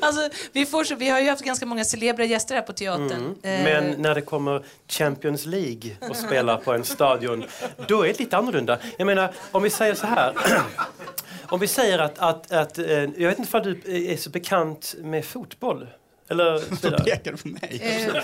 alltså, 0.00 0.28
vi, 0.52 0.66
får 0.66 0.84
så, 0.84 0.94
vi 0.94 1.08
har 1.08 1.20
ju 1.20 1.28
haft 1.30 1.44
ganska 1.44 1.66
många 1.66 1.84
celebra 1.84 2.24
gäster 2.24 2.54
här 2.54 2.62
på 2.62 2.72
teatern. 2.72 3.34
Eh, 3.42 3.62
Men 3.64 3.90
när 4.02 4.14
det 4.14 4.20
kommer 4.20 4.64
Champions 4.88 5.46
League 5.46 5.96
och 6.08 6.16
spelar 6.16 6.56
på 6.56 6.72
en 6.72 6.84
stadion, 6.84 7.44
då 7.88 8.02
är 8.02 8.08
det 8.08 8.18
lite 8.18 8.36
annorlunda. 8.36 8.78
Jag 8.96 9.06
menar, 9.06 9.34
om 9.52 9.62
vi 9.62 9.70
säger 9.70 9.94
så 9.94 10.06
här. 10.06 10.34
Om 11.50 11.60
vi 11.60 11.68
säger 11.68 11.98
att, 11.98 12.18
att, 12.18 12.52
att 12.52 12.78
eh, 12.78 12.86
jag 12.86 13.28
vet 13.28 13.38
inte 13.38 13.56
om 13.56 13.62
du 13.62 13.80
är 14.12 14.16
så 14.16 14.30
bekant 14.30 14.94
med 14.98 15.24
fotboll? 15.24 15.86
Eller 16.28 16.58
vidare. 16.82 17.04
pekar 17.04 17.32
du 17.32 17.38
på 17.38 17.48
mig? 17.48 17.80
eh, 17.82 18.16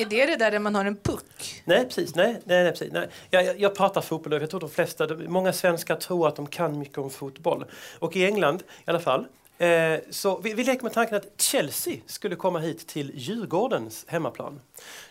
är 0.00 0.06
det 0.06 0.26
det 0.26 0.36
där, 0.36 0.50
där 0.50 0.58
man 0.58 0.74
har 0.74 0.84
en 0.84 0.96
puck? 0.96 1.62
Nej, 1.64 1.84
precis. 1.84 2.14
Nej, 2.14 2.40
nej, 2.44 2.62
nej, 2.62 2.72
precis. 2.72 2.92
Nej. 2.92 3.08
Jag, 3.30 3.44
jag, 3.44 3.60
jag 3.60 3.74
pratar 3.74 4.00
fotboll 4.00 4.32
och 4.32 4.42
jag 4.42 4.50
tror 4.50 4.60
de 4.60 4.70
flesta, 4.70 5.06
många 5.14 5.52
svenskar 5.52 5.96
tror 5.96 6.28
att 6.28 6.36
de 6.36 6.46
kan 6.46 6.78
mycket 6.78 6.98
om 6.98 7.10
fotboll. 7.10 7.64
Och 7.98 8.16
i 8.16 8.24
England 8.24 8.62
i 8.62 8.90
alla 8.90 9.00
fall, 9.00 9.26
eh, 9.58 9.94
så 10.10 10.38
vi, 10.38 10.54
vi 10.54 10.64
leker 10.64 10.82
med 10.82 10.92
tanken 10.92 11.16
att 11.16 11.40
Chelsea 11.40 11.96
skulle 12.06 12.36
komma 12.36 12.58
hit 12.58 12.86
till 12.88 13.12
Djurgårdens 13.14 14.04
hemmaplan. 14.08 14.60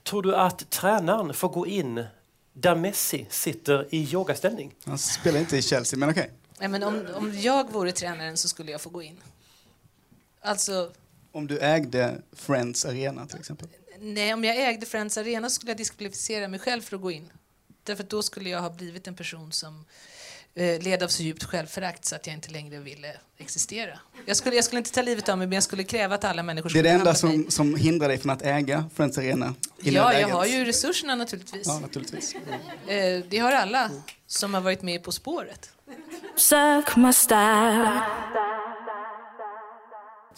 Tror 0.04 0.22
du 0.22 0.36
att 0.36 0.70
tränaren 0.70 1.34
får 1.34 1.50
gå 1.50 1.68
in 1.68 2.04
där 2.54 2.76
Messi 2.76 3.26
sitter 3.30 3.88
i 3.90 4.04
yogaställning? 4.14 4.76
Han 4.86 4.98
spelar 4.98 5.40
inte 5.40 5.58
i 5.58 5.62
Chelsea, 5.62 6.00
men 6.00 6.10
okej. 6.10 6.32
Nej, 6.60 6.70
men 6.70 6.84
om, 6.84 7.08
om 7.16 7.40
jag 7.40 7.72
vore 7.72 7.92
tränaren 7.92 8.38
så 8.38 8.48
skulle 8.48 8.72
jag 8.72 8.82
få 8.82 8.90
gå 8.90 9.02
in. 9.02 9.18
Alltså, 10.42 10.92
Om 11.32 11.48
du 11.48 11.60
ägde 11.60 12.22
Friends 12.34 12.86
Arena 12.86 13.26
till 13.26 13.40
exempel. 13.40 13.68
nej, 14.00 14.34
om 14.34 14.44
jag 14.44 14.56
ägde 14.70 14.86
Friends 14.86 15.18
Arena 15.18 15.50
skulle 15.50 15.72
jag 15.72 15.78
diskvalificera 15.78 16.48
mig 16.48 16.60
själv 16.60 16.82
för 16.82 16.96
att 16.96 17.02
gå 17.02 17.12
in. 17.12 17.32
Därför 17.84 18.04
att 18.04 18.10
då 18.10 18.22
skulle 18.24 18.50
jag 18.50 18.62
ha 18.62 18.70
blivit 18.70 19.08
en 19.08 19.16
person 19.16 19.52
som 19.52 19.86
eh, 20.56 20.82
led 20.82 21.04
av 21.04 21.08
så 21.08 21.24
djupt 21.24 21.44
självförakt 21.44 22.06
så 22.06 22.16
att 22.16 22.28
jag 22.28 22.34
inte 22.34 22.50
längre 22.52 22.80
ville 22.80 23.18
existera. 23.38 24.00
Jag 24.26 24.38
skulle, 24.38 24.56
jag 24.56 24.66
skulle 24.66 24.80
inte 24.80 24.92
ta 24.92 25.02
livet 25.02 25.30
av 25.30 25.38
mig, 25.38 25.48
men 25.48 25.54
jag 25.56 25.64
skulle 25.64 25.84
kräva 25.84 26.16
att 26.16 26.24
alla 26.24 26.44
människor 26.44 26.70
Det 26.70 26.80
är 26.80 26.84
det 26.84 26.90
enda 26.90 27.06
mig. 27.06 27.16
som, 27.16 27.46
som 27.50 27.76
hindrar 27.76 28.08
dig 28.08 28.18
från 28.18 28.30
att 28.30 28.42
äga 28.42 28.90
Friends 28.96 29.18
Arena 29.18 29.56
i 29.84 29.90
Ja, 29.90 30.14
jag 30.20 30.28
har 30.30 30.46
ju 30.46 30.66
resurserna 30.66 31.16
naturligtvis. 31.16 31.68
Ja, 31.68 31.80
naturligtvis. 31.80 32.36
Eh, 32.88 33.24
det 33.30 33.38
har 33.38 33.52
alla 33.52 33.92
som 34.28 34.54
har 34.54 34.62
varit 34.62 34.82
med 34.82 35.04
På 35.04 35.12
spåret. 35.12 35.70
Suck 36.36 36.96
my 36.96 37.14
style. 37.14 38.02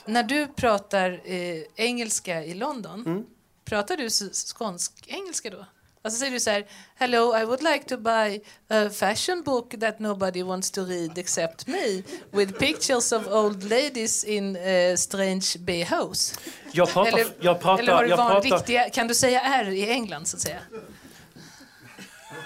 När 0.05 0.23
du 0.23 0.47
pratar 0.47 1.21
eh, 1.25 1.61
engelska 1.75 2.43
i 2.43 2.53
London, 2.53 3.03
Mm. 3.05 3.23
pratar 3.65 3.97
du 3.97 4.05
s- 4.05 4.53
skånsk 4.53 4.93
engelska 5.07 5.49
då? 5.49 5.65
Alltså 6.03 6.19
säger 6.19 6.31
du 6.31 6.39
så 6.39 6.49
här, 6.49 6.65
hello 6.95 7.37
I 7.37 7.45
would 7.45 7.63
like 7.63 7.83
to 7.89 7.97
buy 7.97 8.39
a 8.69 8.89
fashion 8.89 9.43
book 9.43 9.73
that 9.79 9.99
nobody 9.99 10.43
wants 10.43 10.71
to 10.71 10.81
read 10.85 11.17
except 11.17 11.67
me 11.67 12.03
with 12.31 12.53
pictures 12.59 13.11
of 13.11 13.27
old 13.27 13.63
ladies 13.63 14.23
in 14.23 14.55
uh, 14.55 14.95
strange 14.95 15.45
behos. 15.59 16.39
Jag 16.71 16.89
pratar... 16.89 17.11
Eller, 17.19 17.33
jag 17.39 17.59
pratar, 17.61 17.83
eller 17.83 17.93
har 17.93 18.03
du 18.03 18.09
jag 18.09 18.17
van, 18.17 18.31
pratar, 18.31 18.57
riktiga, 18.57 18.89
kan 18.89 19.07
du 19.07 19.15
säga 19.15 19.41
R 19.41 19.69
i 19.69 19.89
England 19.89 20.25
så 20.27 20.37
att 20.37 20.41
säga? 20.41 20.59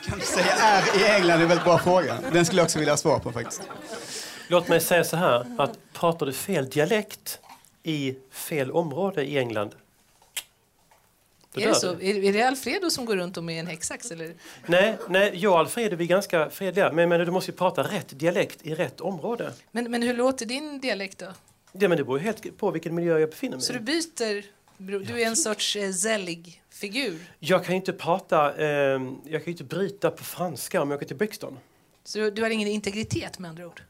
Kan 0.06 0.20
du 0.20 0.26
säga 0.26 0.54
R 0.60 0.84
i 1.00 1.04
England? 1.04 1.28
Det 1.40 1.42
är 1.42 1.44
en 1.44 1.48
väldigt 1.50 1.66
bra 1.66 1.80
fråga. 1.80 2.18
Den 2.34 2.46
skulle 2.46 2.60
jag 2.62 2.66
också 2.66 2.80
vilja 2.80 2.92
ha 2.94 2.98
svar 2.98 3.20
på 3.20 3.32
faktiskt. 3.32 3.62
Låt 4.48 4.68
mig 4.68 4.82
säga 4.82 5.04
så 5.04 5.16
här, 5.18 5.56
att 5.58 5.94
pratar 5.94 6.26
du 6.26 6.34
fel 6.34 6.70
dialekt 6.70 7.40
i 7.86 8.16
fel 8.32 8.72
område 8.72 9.24
i 9.24 9.38
England, 9.38 9.76
då 11.56 11.62
Är 11.62 11.68
det, 11.68 11.76
så? 11.76 11.92
Är, 12.02 12.34
det 12.34 12.42
Alfredo 12.42 12.90
som 12.90 13.06
går 13.06 13.16
runt 13.16 13.38
och 13.38 13.44
med 13.44 13.60
en? 13.60 13.78
Eller? 14.12 14.34
Nej, 14.66 14.98
nej, 15.10 15.32
jag 15.36 15.54
och 15.54 15.60
Alfred 15.60 15.94
är 15.94 15.98
ganska 15.98 16.50
fredliga. 16.50 16.92
Men, 16.92 17.10
men 17.10 17.26
du 17.26 17.32
måste 17.32 17.52
ju 17.52 17.58
prata 17.58 17.84
rätt 17.84 18.20
dialekt 18.20 18.66
i 18.66 18.76
rätt 18.76 19.02
område. 19.02 19.54
Men, 19.72 19.92
men 19.92 20.02
hur 20.02 20.14
låter 20.14 20.46
din 20.46 20.80
dialekt 20.80 21.18
då? 21.18 21.26
Det, 21.72 21.88
men 21.88 21.98
det 21.98 22.04
beror 22.04 22.20
helt 22.20 22.58
på 22.58 22.72
vilken 22.72 22.96
miljö 22.96 23.20
jag 23.20 23.30
befinner 23.30 23.56
mig 23.56 23.66
Så 23.66 23.74
du 23.74 23.80
i. 23.80 23.82
byter, 23.82 24.46
du 25.06 25.22
är 25.22 25.28
en 25.28 25.36
sorts 25.36 25.76
eh, 25.76 25.92
zellig 25.92 26.62
figur? 26.70 27.20
Jag 27.40 27.66
kan 27.66 27.76
ju 27.76 27.78
inte 27.78 27.94
prata, 27.94 28.56
eh, 28.58 29.02
jag 29.26 29.44
kan 29.44 29.52
inte 29.52 29.64
bryta 29.64 30.12
på 30.12 30.24
franska 30.24 30.82
om 30.82 30.92
jag 30.92 30.98
åker 30.98 31.08
till 31.08 31.18
Brixton. 31.18 31.58
Så 32.04 32.20
du, 32.20 32.32
du 32.32 32.42
har 32.42 32.50
ingen 32.50 32.68
integritet 32.68 33.40
med 33.40 33.50
andra 33.50 33.68
ord? 33.68 33.82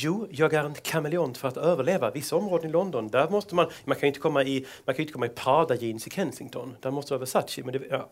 Jo, 0.00 0.26
jag 0.30 0.54
är 0.54 0.64
en 0.64 0.74
kameleont 0.74 1.38
för 1.38 1.48
att 1.48 1.56
överleva. 1.56 2.10
Vissa 2.10 2.36
områden 2.36 2.68
i 2.70 2.72
London, 2.72 3.08
där 3.08 3.28
måste 3.28 3.54
man... 3.54 3.66
Man 3.84 3.94
kan 3.96 4.00
ju 4.02 4.06
inte 4.08 4.20
komma 4.20 4.42
i, 4.44 4.66
man 4.84 4.94
kan 4.94 5.00
inte 5.02 5.12
komma 5.12 5.26
i 5.26 5.28
Prada-jeans 5.28 6.06
i 6.06 6.10
Kensington. 6.10 6.76
Där 6.80 6.90
måste 6.90 7.12
vara 7.12 7.18
Versace. 7.20 7.62
Men 7.64 7.72
det, 7.72 7.82
ja. 7.90 8.10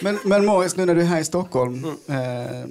Men, 0.00 0.18
men 0.24 0.46
Morris, 0.46 0.76
nu 0.76 0.86
när 0.86 0.94
du 0.94 1.00
är 1.00 1.04
här 1.04 1.20
i 1.20 1.24
Stockholm 1.24 1.84
Mm. 2.08 2.62
eh, 2.62 2.68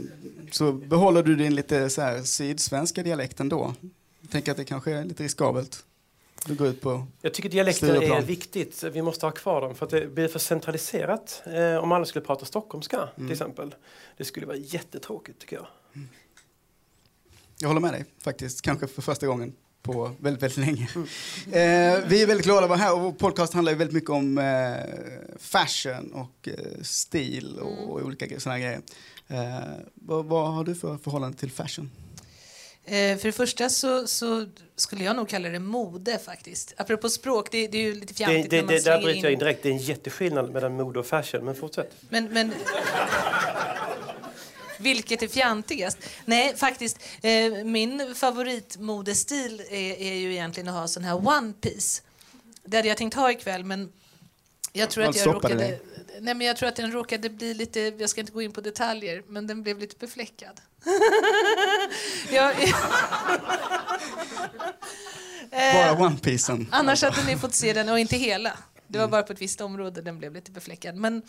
så 0.52 0.72
behåller 0.72 1.24
du 1.24 1.36
din 1.36 1.56
lite 1.56 1.90
så 1.90 2.02
här 2.02 2.22
sydsvenska 2.22 3.04
dialekt 3.04 3.40
ändå. 3.40 3.74
Jag 4.22 4.32
tänker 4.32 4.52
att 4.52 4.58
det 4.58 4.66
kanske 4.66 4.92
är 4.92 5.04
lite 5.04 5.24
riskabelt. 5.24 5.86
Du 6.46 6.56
går 6.56 6.68
ut 6.68 6.82
på... 6.82 7.08
Jag 7.22 7.34
tycker 7.34 7.50
dialekter 7.50 8.02
är 8.18 8.22
viktigt. 8.22 8.84
Vi 8.84 9.02
måste 9.02 9.26
ha 9.26 9.32
kvar 9.32 9.62
dem 9.62 9.76
för 9.76 9.86
att 9.86 9.90
det 9.92 10.08
blir 10.08 10.28
för 10.28 10.40
centraliserat. 10.40 11.44
Eh, 11.46 11.84
om 11.84 11.92
alla 11.92 12.06
skulle 12.06 12.26
prata 12.26 12.46
stockholmska 12.46 12.98
Mm. 12.98 13.10
till 13.16 13.32
exempel. 13.32 13.76
Det 14.18 14.24
skulle 14.26 14.46
vara 14.46 14.58
jättetråkigt 14.58 15.40
tycker 15.40 15.56
jag. 15.56 15.68
Jag 17.62 17.68
håller 17.68 17.82
med 17.82 17.94
dig 17.94 18.06
faktiskt, 18.24 18.62
kanske 18.62 18.88
för 18.88 19.02
första 19.02 19.28
gången 19.28 19.54
på 19.82 20.12
väldigt, 20.20 20.44
väldigt 20.44 20.58
länge. 20.58 20.90
Mm. 20.96 21.08
Eh, 21.46 22.08
vi 22.08 22.22
är 22.22 22.28
väldigt 22.28 22.46
glada 22.46 22.62
att 22.62 22.70
vara 22.70 22.80
här 22.80 22.94
och 22.94 23.02
vår 23.02 23.12
podcast 23.12 23.54
handlar 23.54 23.72
ju 23.72 23.78
väldigt 23.78 23.94
mycket 23.94 24.10
om 24.10 24.38
eh, 24.38 24.46
fashion 25.40 26.12
och 26.14 26.48
eh, 26.48 26.82
stil 26.82 27.60
och, 27.60 27.90
och 27.90 28.02
olika 28.02 28.40
sådana 28.40 28.60
grejer. 28.60 28.82
Eh, 29.28 29.38
vad, 29.94 30.26
vad 30.26 30.54
har 30.54 30.64
du 30.64 30.76
för 30.76 30.98
förhållande 30.98 31.38
till 31.38 31.52
fashion? 31.52 31.92
Eh, 32.86 33.18
för 33.18 33.24
det 33.26 33.32
första 33.32 33.70
så, 33.70 34.08
så 34.08 34.46
skulle 34.76 35.04
jag 35.04 35.16
nog 35.16 35.30
kalla 35.30 35.50
det 35.50 35.60
mode 35.60 36.20
faktiskt. 36.20 36.74
Apropå 36.78 37.10
språk, 37.10 37.52
det, 37.52 37.68
det 37.68 37.78
är 37.78 37.82
ju 37.82 37.94
lite 37.94 38.06
Det, 38.06 38.14
fjantigt 38.14 38.50
det, 38.50 38.56
när 38.58 38.64
man 38.64 38.74
det, 38.74 38.84
där 38.84 39.02
bryter 39.02 39.24
jag 39.24 39.34
in... 39.34 39.40
direkt. 39.40 39.64
Det 39.64 39.70
är 39.70 39.74
en 39.74 39.78
jätteskillnad 39.78 40.52
mellan 40.52 40.74
mode 40.74 41.00
och 41.00 41.06
fashion. 41.06 41.46
Men 41.46 41.56
fortsätt. 41.56 41.96
Men, 42.10 42.34
men... 42.34 42.52
Vilket 44.82 45.24
är 45.24 45.28
fjantigast? 45.28 45.98
Nej, 46.26 46.56
faktiskt. 46.58 47.00
Eh, 47.22 47.52
min 47.64 48.16
favoritmodestil 48.16 49.62
är, 49.70 50.02
är 50.02 50.14
ju 50.14 50.32
egentligen 50.32 50.70
att 50.70 50.76
ha 50.76 50.88
sån 50.88 51.04
här 51.04 51.28
one 51.28 51.54
piece. 51.54 52.02
Det 52.64 52.78
hade 52.78 52.90
jag 52.90 52.98
tänkt 52.98 53.14
ha 53.14 53.32
ikväll, 53.32 53.64
men 53.64 53.92
jag 54.74 54.90
tror 54.90 55.04
att 55.04 55.16
jag 55.16 55.36
råkade... 55.36 55.56
dig? 55.56 55.82
Nej, 56.20 56.34
men 56.34 56.48
jag 56.48 56.58
tror 56.58 56.70
att 56.70 56.76
den 56.76 56.92
råkade 56.92 57.30
bli 57.30 57.54
lite... 57.54 57.80
Jag 57.80 58.10
ska 58.10 58.22
inte 58.22 58.34
gå 58.34 58.42
in 58.42 58.52
på 58.52 58.62
detaljer, 58.62 59.24
men 59.28 59.48
den 59.48 59.64
blev 59.64 59.80
lite 59.80 59.96
befläckad. 60.00 60.62
jag, 62.32 62.56
Bara 65.52 66.06
One 66.06 66.18
Piecen. 66.18 66.68
Annars 66.72 67.04
hade 67.04 67.24
ni 67.24 67.38
fått 67.38 67.54
se 67.54 67.74
den, 67.74 67.90
och 67.90 68.00
inte 68.00 68.18
hela. 68.18 68.58
Det 68.92 69.00
var 69.00 69.08
bara 69.08 69.24
på 69.24 69.34
ett 69.34 69.42
visst 69.42 69.62
område 69.62 70.02
den 70.02 70.18
blev 70.18 70.34
lite 70.34 70.52
befläckad. 70.52 70.96
Men 70.96 71.22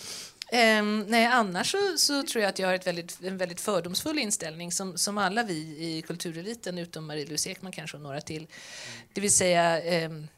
ehm, 0.52 1.04
nej, 1.08 1.26
annars 1.26 1.70
så, 1.70 1.78
så 1.96 2.22
tror 2.22 2.42
jag 2.42 2.48
att 2.48 2.58
jag 2.58 2.68
har 2.68 2.74
ett 2.74 2.86
väldigt, 2.86 3.18
en 3.22 3.36
väldigt 3.36 3.60
fördomsfull 3.60 4.18
inställning 4.18 4.72
som, 4.72 4.98
som 4.98 5.18
alla 5.18 5.42
vi 5.42 5.54
i 5.78 6.02
kultureliten, 6.06 6.78
utom 6.78 7.10
Marie-Louise 7.10 7.50
Ekman 7.50 7.72
kanske 7.72 7.96
och 7.96 8.02
några 8.02 8.20
till. 8.20 8.46
Det 9.12 9.20
vill 9.20 9.32
säga, 9.32 9.82
ehm, 9.82 10.28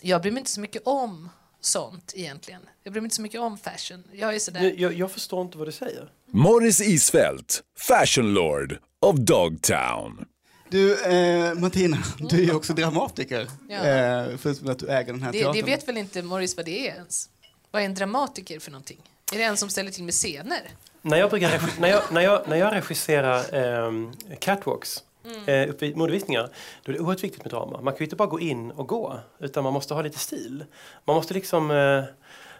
jag 0.00 0.22
bryr 0.22 0.32
mig 0.32 0.38
inte 0.38 0.50
så 0.50 0.60
mycket 0.60 0.82
om 0.84 1.28
sånt 1.60 2.12
egentligen. 2.16 2.60
Jag 2.82 2.92
bryr 2.92 3.00
mig 3.00 3.06
inte 3.06 3.16
så 3.16 3.22
mycket 3.22 3.40
om 3.40 3.58
fashion. 3.58 4.04
Jag 4.12 4.34
är 4.34 4.38
sådär... 4.38 4.74
Jag, 4.76 4.92
jag 4.92 5.10
förstår 5.10 5.42
inte 5.42 5.58
vad 5.58 5.68
du 5.68 5.72
säger. 5.72 6.12
Morris 6.30 6.80
Isfält, 6.80 7.62
Fashion 7.78 8.34
Lord 8.34 8.78
of 9.00 9.16
Dogtown. 9.16 10.24
Du, 10.72 11.02
eh, 11.04 11.54
Martina, 11.54 11.96
du 12.18 12.44
är 12.50 12.56
också 12.56 12.72
dramatiker. 12.72 13.48
Ja. 13.68 13.76
Eh, 13.76 14.36
förutom 14.38 14.68
att 14.70 14.78
du 14.78 14.88
äger 14.88 15.12
den 15.12 15.22
här 15.22 15.32
Det, 15.32 15.38
teatern. 15.38 15.56
det 15.56 15.62
vet 15.62 15.88
väl 15.88 15.96
inte 15.96 16.22
Morris 16.22 16.56
vad 16.56 16.64
det 16.66 16.88
är 16.88 16.94
ens? 16.94 17.28
Vad 17.70 17.82
är 17.82 17.86
en 17.86 17.94
dramatiker 17.94 18.58
för 18.60 18.70
någonting? 18.70 18.98
Är 19.32 19.38
det 19.38 19.44
en 19.44 19.56
som 19.56 19.68
ställer 19.68 19.90
till 19.90 20.04
med 20.04 20.14
scener? 20.14 20.60
När 21.02 21.16
jag, 21.16 21.30
brukar 21.30 21.48
regi- 21.50 21.80
när 21.80 21.88
jag, 21.88 22.02
när 22.12 22.20
jag, 22.20 22.48
när 22.48 22.56
jag 22.56 22.74
regisserar 22.74 23.54
ehm, 23.54 24.12
catwalks 24.38 25.04
eh, 25.46 25.70
uppe 25.70 25.86
i 25.86 25.94
modevisningar, 25.94 26.48
då 26.82 26.92
är 26.92 26.94
det 26.96 27.00
oerhört 27.00 27.24
viktigt 27.24 27.44
med 27.44 27.50
drama. 27.52 27.80
Man 27.80 27.92
kan 27.92 27.98
ju 27.98 28.04
inte 28.04 28.16
bara 28.16 28.28
gå 28.28 28.40
in 28.40 28.70
och 28.70 28.88
gå, 28.88 29.20
utan 29.40 29.64
man 29.64 29.72
måste 29.72 29.94
ha 29.94 30.02
lite 30.02 30.18
stil. 30.18 30.64
Man 31.04 31.16
måste 31.16 31.34
liksom, 31.34 31.70
eh, 31.70 31.76
man 31.76 32.04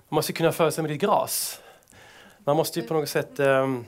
måste 0.09 0.33
kunna 0.33 0.52
föra 0.52 0.71
sig 0.71 0.83
med 0.83 0.90
lite 0.92 1.07
gras. 1.07 1.59
Man 2.45 2.57
måste 2.57 2.81
ju 2.81 2.87
på 2.87 2.95
något 2.95 3.09
sätt 3.09 3.40
ehm, 3.40 3.85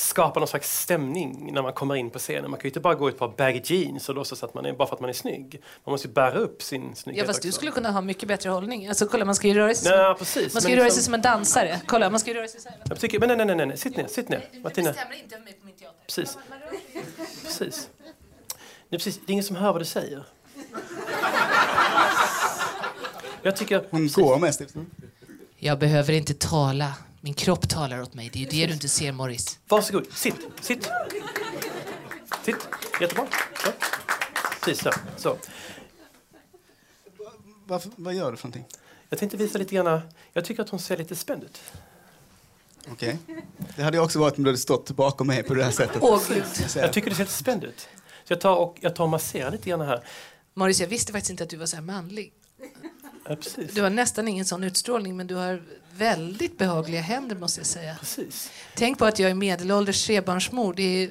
skapa 0.00 0.40
någon 0.40 0.48
slags 0.48 0.80
stämning 0.80 1.50
när 1.54 1.62
man 1.62 1.72
kommer 1.72 1.94
in 1.96 2.10
på 2.10 2.18
scenen. 2.18 2.50
Man 2.50 2.60
kan 2.60 2.64
ju 2.64 2.68
inte 2.70 2.80
bara 2.80 2.94
gå 2.94 3.08
ett 3.08 3.18
par 3.18 3.28
baggy 3.36 3.60
jeans 3.64 4.08
och 4.08 4.14
låtsas 4.14 4.42
att 4.42 4.54
man 4.54 4.66
är, 4.66 4.72
bara 4.72 4.88
för 4.88 4.94
att 4.94 5.00
man 5.00 5.10
är 5.10 5.14
snygg. 5.14 5.60
Man 5.84 5.92
måste 5.92 6.08
ju 6.08 6.14
bära 6.14 6.38
upp 6.38 6.62
sin 6.62 6.94
snygghet 6.94 7.22
Ja, 7.22 7.26
fast 7.26 7.42
du 7.42 7.48
också. 7.48 7.56
skulle 7.56 7.70
kunna 7.70 7.90
ha 7.90 8.00
mycket 8.00 8.28
bättre 8.28 8.50
hållning. 8.50 8.88
Alltså, 8.88 9.06
kolla, 9.06 9.24
man 9.24 9.34
ska 9.34 9.48
ju 9.48 9.54
röra 9.54 9.74
sig 9.74 9.84
som, 9.88 9.98
Nej, 9.98 10.14
precis. 10.14 10.54
man 10.54 10.62
ska 10.62 10.70
ju 10.70 10.76
röra 10.76 10.84
liksom- 10.84 10.96
sig 10.96 11.04
som 11.04 11.14
en 11.14 11.22
dansare. 11.22 11.80
Kolla, 11.86 12.10
man 12.10 12.20
ska 12.20 12.30
ju 12.30 12.36
röra 12.36 12.48
sig 12.48 12.60
så 12.60 12.68
här. 12.68 12.78
Jag 12.88 13.00
tycker, 13.00 13.18
men 13.20 13.28
nej, 13.28 13.36
nej, 13.46 13.56
nej, 13.56 13.66
nej, 13.66 13.76
sitt 13.78 13.96
ner, 13.96 14.06
sitt 14.06 14.28
ner. 14.28 14.48
Martina. 14.62 14.90
bestämmer 14.92 15.14
inte 15.22 15.34
över 15.34 15.44
mig 15.44 15.52
på 15.54 15.66
min 15.66 15.74
teater. 15.74 15.98
Precis. 16.06 16.38
Precis. 17.44 17.88
Det 18.88 18.96
är, 18.96 18.98
precis. 18.98 19.16
det 19.26 19.30
är 19.30 19.32
ingen 19.32 19.44
som 19.44 19.56
hör 19.56 19.72
vad 19.72 19.80
du 19.80 19.84
säger. 19.84 20.24
Jag 23.42 23.56
tycker... 23.56 23.84
Hon 23.90 24.08
går 24.08 24.38
mest. 24.38 24.62
Jag 25.56 25.78
behöver 25.78 26.12
inte 26.12 26.34
tala. 26.34 26.94
Min 27.20 27.34
kropp 27.34 27.68
talar 27.68 28.02
åt 28.02 28.14
mig. 28.14 28.30
Det 28.32 28.38
är 28.38 28.40
ju 28.40 28.48
det 28.48 28.66
du 28.66 28.72
inte 28.72 28.88
ser, 28.88 29.12
Morris. 29.12 29.58
Varsågod, 29.68 30.06
sitt, 30.12 30.34
sitt. 30.60 30.88
Sitt, 32.44 32.68
jättebra. 33.00 33.26
Så. 33.64 33.70
Precis 34.64 34.82
så. 34.82 34.90
så. 35.16 35.36
Varför, 37.66 37.90
vad 37.96 38.14
gör 38.14 38.30
du 38.30 38.36
för 38.36 38.48
någonting? 38.48 38.78
Jag 39.08 39.18
tänkte 39.18 39.36
visa 39.36 39.58
lite 39.58 39.74
grann. 39.74 40.00
Jag 40.32 40.44
tycker 40.44 40.62
att 40.62 40.68
hon 40.68 40.80
ser 40.80 40.96
lite 40.96 41.16
spänd 41.16 41.44
ut. 41.44 41.60
Okej. 42.92 43.18
Det 43.76 43.82
hade 43.82 43.96
jag 43.96 44.04
också 44.04 44.18
varit 44.18 44.38
om 44.38 44.44
du 44.44 44.50
hade 44.50 44.58
stått 44.58 44.90
bakom 44.90 45.26
mig 45.26 45.42
på 45.42 45.54
det 45.54 45.64
här 45.64 45.70
sättet. 45.70 45.98
Åh, 46.00 46.20
gud. 46.28 46.44
Jag 46.76 46.92
tycker 46.92 47.10
du 47.10 47.16
ser 47.16 47.24
lite 47.24 47.34
spänd 47.34 47.64
ut. 47.64 47.88
Så 48.24 48.32
jag 48.32 48.40
tar 48.40 48.56
och, 48.56 48.76
jag 48.80 48.96
tar 48.96 49.04
och 49.04 49.10
masserar 49.10 49.50
lite 49.50 49.70
grann 49.70 49.80
här. 49.80 50.04
Morris, 50.54 50.80
jag 50.80 50.88
visste 50.88 51.12
faktiskt 51.12 51.30
inte 51.30 51.44
att 51.44 51.50
du 51.50 51.56
var 51.56 51.66
så 51.66 51.76
här 51.76 51.82
manlig. 51.82 52.32
Ja. 53.30 53.36
Du 53.72 53.82
har 53.82 53.90
nästan 53.90 54.28
ingen 54.28 54.44
sån 54.44 54.64
utstrålning, 54.64 55.16
men 55.16 55.26
du 55.26 55.34
har 55.34 55.62
väldigt 55.96 56.58
behagliga 56.58 57.00
händer, 57.00 57.36
måste 57.36 57.60
jag 57.60 57.66
säga. 57.66 57.96
precis. 58.00 58.50
Tänk 58.76 58.98
på 58.98 59.04
att 59.04 59.18
jag 59.18 59.30
är 59.30 59.34
medelålders 59.34 60.06
trebarnsmor. 60.06 60.74
Det, 60.74 60.82
är, 60.82 61.10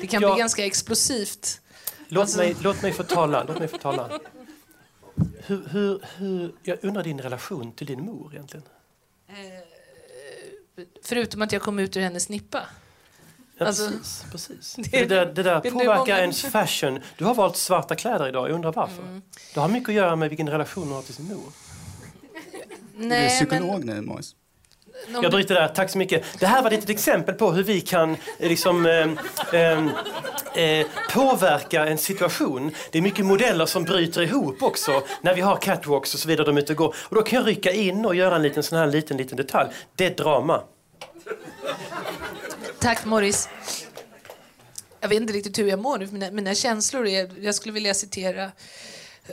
det 0.00 0.06
kan 0.06 0.22
Ja. 0.22 0.32
bli 0.34 0.38
ganska 0.40 0.66
explosivt. 0.66 1.60
Låt, 2.08 2.20
Alltså- 2.22 2.38
mig, 2.38 2.56
låt 2.62 2.82
mig 2.82 2.92
få 2.92 3.02
tala. 3.02 3.44
Låt 3.44 3.58
mig 3.58 3.68
få 3.68 3.78
tala. 3.78 4.20
Hur, 5.46 5.68
hur, 5.68 6.00
hur, 6.16 6.52
jag 6.62 6.78
undrar 6.84 7.02
din 7.04 7.20
relation 7.20 7.72
till 7.72 7.86
din 7.86 8.00
mor 8.00 8.32
egentligen. 8.34 8.64
Förutom 11.02 11.42
att 11.42 11.52
jag 11.52 11.62
kom 11.62 11.78
ut 11.78 11.96
ur 11.96 12.00
hennes 12.00 12.22
snippa. 12.24 12.66
Ja, 13.62 13.68
Alltså, 13.68 13.90
precis. 13.90 14.24
precis. 14.32 14.74
det- 14.90 14.98
Det, 14.98 15.04
där, 15.14 15.26
det 15.26 15.42
där 15.42 15.60
det 15.62 15.70
påverkar 15.70 16.18
ens 16.18 16.42
fashion. 16.42 17.00
Du 17.18 17.24
har 17.24 17.34
valt 17.34 17.56
svarta 17.56 17.94
kläder 17.96 18.28
idag, 18.28 18.48
jag 18.48 18.54
undrar 18.54 18.72
varför. 18.72 19.02
Mm. 19.02 19.22
Det 19.54 19.60
har 19.60 19.68
mycket 19.68 19.88
att 19.88 19.94
göra 19.94 20.16
med 20.16 20.28
vilken 20.28 20.48
relation 20.48 20.88
du 20.88 20.94
har 20.94 21.02
till 21.02 21.14
sin 21.14 21.24
mor. 21.28 21.52
Du 22.96 23.04
är 23.04 23.08
Nej, 23.08 23.28
psykolog 23.28 23.84
nu, 23.84 23.92
men... 23.94 24.10
om 24.10 24.22
Jag 25.12 25.22
du- 25.22 25.28
bryter 25.30 25.54
där, 25.54 25.68
tack 25.68 25.90
så 25.90 25.98
mycket. 25.98 26.24
Det 26.40 26.46
här 26.46 26.62
var 26.62 26.70
ett 26.70 26.74
litet 26.74 26.90
exempel 26.90 27.34
på 27.34 27.52
hur 27.52 27.62
vi 27.62 27.80
kan 27.80 28.10
eh, 28.38 28.48
liksom, 28.48 28.86
eh, 28.86 29.60
eh, 29.60 29.78
eh, 30.64 30.86
påverka 31.12 31.86
en 31.86 31.98
situation. 31.98 32.70
Det 32.90 32.98
är 32.98 33.02
mycket 33.02 33.26
modeller 33.26 33.66
som 33.66 33.84
bryter 33.84 34.22
ihop 34.22 34.62
också 34.62 35.02
när 35.20 35.34
vi 35.34 35.40
har 35.40 35.56
catwalks 35.56 36.14
och 36.14 36.20
så 36.20 36.28
vidare. 36.28 36.46
De 36.46 36.56
är 36.56 36.60
ute 36.62 36.72
och 36.72 36.76
går. 36.76 36.94
Och 37.08 37.14
då 37.16 37.22
kan 37.22 37.38
jag 37.38 37.46
rycka 37.48 37.72
in 37.72 38.04
och 38.06 38.14
göra 38.14 38.36
en 38.36 38.42
liten 38.42 38.62
sån 38.62 38.78
här 38.78 38.86
liten, 38.86 39.16
liten 39.16 39.36
detalj. 39.36 39.70
Det 39.96 40.06
är 40.06 40.14
drama. 40.24 40.62
Tack, 42.78 43.04
Morris. 43.04 43.48
Jag 45.00 45.08
vet 45.08 45.20
inte 45.20 45.32
riktigt 45.32 45.58
hur 45.58 45.66
jag 45.66 45.78
mår 45.78 45.98
nu. 45.98 46.06
Mina, 46.06 46.30
mina 46.30 46.54
känslor 46.54 47.06
är... 47.06 47.30
Jag 47.40 47.54
skulle 47.54 47.72
vilja 47.72 47.94
citera 47.94 48.50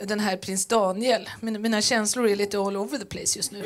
den 0.04 0.20
här 0.20 0.36
prins 0.36 0.66
Daniel. 0.66 1.28
Mina, 1.40 1.58
mina 1.58 1.82
känslor 1.82 2.28
är 2.28 2.36
lite 2.36 2.58
all 2.58 2.76
over 2.76 2.98
the 2.98 3.04
place 3.04 3.38
just 3.38 3.52
nu. 3.52 3.64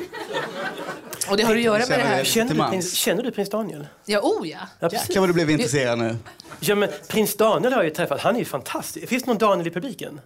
Och 1.31 1.37
det 1.37 1.43
har 1.43 1.55
att 1.55 1.63
göra 1.63 1.79
med 1.79 1.99
det 1.99 2.05
här. 2.05 2.25
Känner 2.25 2.55
du, 2.55 2.71
prins, 2.71 2.95
känner 2.95 3.23
du 3.23 3.31
prins 3.31 3.51
Daniel? 3.51 3.87
Ja, 4.05 4.21
oh 4.21 4.49
ja. 4.49 4.59
Ja. 4.81 4.89
Jäklar 4.93 5.21
vad 5.21 5.29
du 5.29 5.33
blev 5.33 5.51
intresserad 5.51 5.99
nu. 5.99 6.17
Ja, 6.61 6.75
men 6.75 6.89
prins 7.09 7.37
Daniel 7.37 7.73
har 7.73 7.81
jag 7.81 7.89
ju 7.89 7.95
träffat. 7.95 8.21
Han 8.21 8.35
är 8.35 8.39
ju 8.39 8.45
fantastisk. 8.45 9.09
Finns 9.09 9.23
det 9.23 9.31
någon 9.31 9.39
Daniel 9.39 9.67
i 9.67 9.71
publiken? 9.71 10.21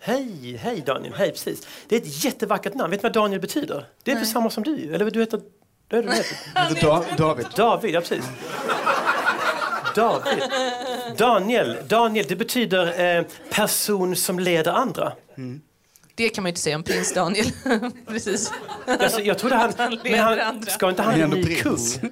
Hej, 0.00 0.56
hej 0.62 0.82
Daniel. 0.86 1.14
Hej, 1.14 1.30
precis. 1.30 1.66
Det 1.88 1.96
är 1.96 2.00
ett 2.00 2.24
jättevackert 2.24 2.74
namn. 2.74 2.90
Vet 2.90 3.00
du 3.00 3.02
vad 3.02 3.12
Daniel 3.12 3.40
betyder? 3.40 3.86
Det 4.02 4.10
är 4.12 4.16
väl 4.16 4.26
samma 4.26 4.50
som 4.50 4.62
du? 4.62 4.94
Eller 4.94 5.10
du 5.10 5.20
heter... 5.20 5.40
Det 5.88 5.96
är 5.96 6.02
du 6.02 6.08
heter. 6.12 6.36
Heter 6.68 6.86
Da- 6.86 7.04
David. 7.16 7.46
David, 7.56 7.94
ja 7.94 8.00
precis. 8.00 8.24
David. 9.94 10.42
Daniel. 11.16 11.76
Daniel, 11.88 12.26
det 12.28 12.36
betyder 12.36 13.16
eh, 13.18 13.24
person 13.50 14.16
som 14.16 14.38
leder 14.38 14.72
andra. 14.72 15.12
Det 16.14 16.28
kan 16.28 16.42
man 16.42 16.48
ju 16.48 16.50
inte 16.50 16.60
säga 16.60 16.76
om 16.76 16.82
prins 16.82 17.14
Daniel. 17.14 17.46
Precis. 18.08 18.52
Alltså, 18.86 19.20
jag 19.20 19.38
trodde 19.38 19.54
han... 19.56 19.72
Han 19.78 19.98
Men 20.04 20.18
han, 20.18 20.40
andra. 20.40 20.70
ska 20.70 20.88
inte 20.90 21.02
han 21.02 21.20
Han 21.20 21.30
bli 21.30 21.38
ändå 21.38 21.48
ny 21.48 21.56
prins. 21.62 21.96
kung? 21.98 22.10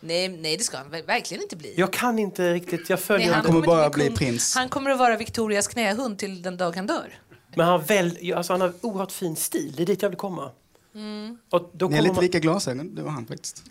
Nej, 0.00 0.28
nej, 0.28 0.56
det 0.56 0.64
ska 0.64 0.76
han 0.76 0.86
ver- 0.90 1.06
verkligen 1.06 1.42
inte 1.42 1.56
bli. 1.56 1.74
Jag 1.76 1.92
kan 1.92 2.18
inte 2.18 2.52
riktigt, 2.52 2.90
jag 2.90 2.96
Nej, 2.96 3.04
följer 3.04 3.28
han 3.28 3.36
inte. 3.36 3.46
kommer 3.46 3.58
inte 3.58 3.66
bara 3.66 3.90
bli 3.90 4.06
kung. 4.06 4.16
prins. 4.16 4.54
Han 4.54 4.68
kommer 4.68 4.90
att 4.90 4.98
vara 4.98 5.16
Victorias 5.16 5.68
knähund 5.68 6.18
till 6.18 6.42
den 6.42 6.56
dag 6.56 6.76
han 6.76 6.86
dör. 6.86 7.18
Men 7.54 7.66
han, 7.66 7.82
väl, 7.82 8.32
alltså 8.36 8.52
han 8.52 8.60
har 8.60 8.72
oerhört 8.80 9.12
fin 9.12 9.36
stil, 9.36 9.74
det 9.76 9.82
är 9.82 9.86
dit 9.86 10.02
jag 10.02 10.08
vill 10.08 10.18
komma. 10.18 10.50
Mm. 10.96 11.38
Och 11.50 11.70
då 11.72 11.88
Ni 11.88 11.96
är 11.96 12.02
lite 12.02 12.14
man, 12.14 12.24
lika 12.24 12.38
glasögon, 12.38 12.94
du 12.94 13.02
och 13.02 13.12
han 13.12 13.26
faktiskt. 13.26 13.62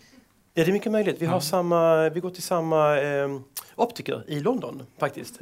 ja, 0.54 0.64
det 0.64 0.70
är 0.70 0.72
mycket 0.72 0.92
möjligt. 0.92 1.16
Vi, 1.18 1.26
har 1.26 1.40
samma, 1.40 2.08
vi 2.08 2.20
går 2.20 2.30
till 2.30 2.42
samma 2.42 3.00
eh, 3.00 3.40
optiker 3.76 4.24
i 4.28 4.40
London 4.40 4.82
faktiskt. 4.98 5.40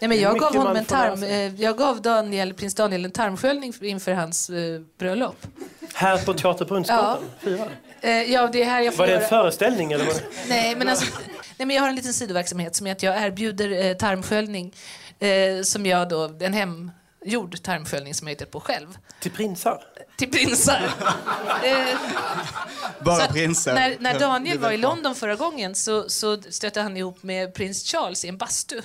Nej, 0.00 0.08
men 0.08 0.20
jag, 0.20 0.38
gav 0.38 0.56
honom 0.56 0.76
en 0.76 0.84
tarm, 0.84 1.22
eh, 1.22 1.60
jag 1.60 1.78
gav 1.78 2.02
Daniel, 2.02 2.54
prins 2.54 2.74
Daniel 2.74 3.04
en 3.04 3.10
tarmsköljning 3.10 3.74
inför 3.80 4.12
hans 4.12 4.50
eh, 4.50 4.80
bröllop. 4.98 5.46
Här 5.94 6.24
på 6.24 6.34
Teater 6.34 6.64
Brunnsgatan, 6.64 7.18
fyra. 7.40 7.66
Eh, 8.00 8.10
ja, 8.10 8.48
det 8.52 8.62
är 8.62 8.66
här 8.66 8.80
jag 8.80 8.94
får 8.94 9.02
Var 9.02 9.06
det 9.06 9.12
en 9.12 9.18
göra... 9.18 9.28
föreställning 9.28 9.92
eller? 9.92 10.04
Var 10.04 10.12
det? 10.14 10.22
Nej, 10.48 10.76
men 10.76 10.88
alltså, 10.88 11.06
nej, 11.58 11.66
men 11.66 11.70
jag 11.76 11.82
har 11.82 11.88
en 11.88 11.96
liten 11.96 12.12
sidoverksamhet 12.12 12.76
som 12.76 12.86
är 12.86 12.92
att 12.92 13.02
jag 13.02 13.22
erbjuder 13.22 13.84
eh, 13.84 13.96
tarmsköljning 13.96 14.74
eh, 15.18 15.62
som 15.62 15.86
jag 15.86 16.08
då, 16.08 16.30
en 16.40 16.54
hemgjord 17.22 17.62
tarmsköljning 17.62 18.14
som 18.14 18.26
jag 18.28 18.32
hittat 18.32 18.50
på 18.50 18.60
själv, 18.60 18.98
Till 19.20 19.30
prinsar? 19.30 19.82
till 20.16 20.30
prinsar. 20.30 20.82
eh, 21.64 21.98
Bara 23.04 23.26
prinsar. 23.26 23.74
När, 23.74 23.96
när 24.00 24.18
Daniel 24.18 24.58
var 24.58 24.72
i. 24.72 24.76
London 24.76 25.14
förra 25.14 25.36
gången 25.36 25.74
så, 25.74 26.08
så 26.08 26.42
stötte 26.42 26.80
han 26.80 26.96
ihop 26.96 27.22
med 27.22 27.54
prins 27.54 27.84
Charles 27.84 28.24
i 28.24 28.28
en 28.28 28.36
bastu. 28.36 28.80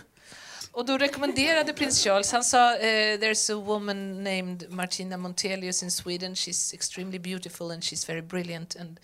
Och 0.75 0.85
då 0.85 0.97
rekommenderade 0.97 1.73
prins 1.73 2.03
Charles, 2.03 2.31
han 2.31 2.43
sa 2.43 2.75
eh, 2.75 3.19
“There's 3.19 3.53
a 3.53 3.55
woman 3.65 4.23
named 4.23 4.65
Martina 4.69 5.17
Montelius 5.17 5.83
in 5.83 5.91
Sweden, 5.91 6.35
she's 6.35 6.73
extremely 6.73 7.19
beautiful 7.19 7.71
and 7.71 7.83
she's 7.83 8.09
very 8.09 8.21
brilliant 8.21 8.75
and 8.75 8.99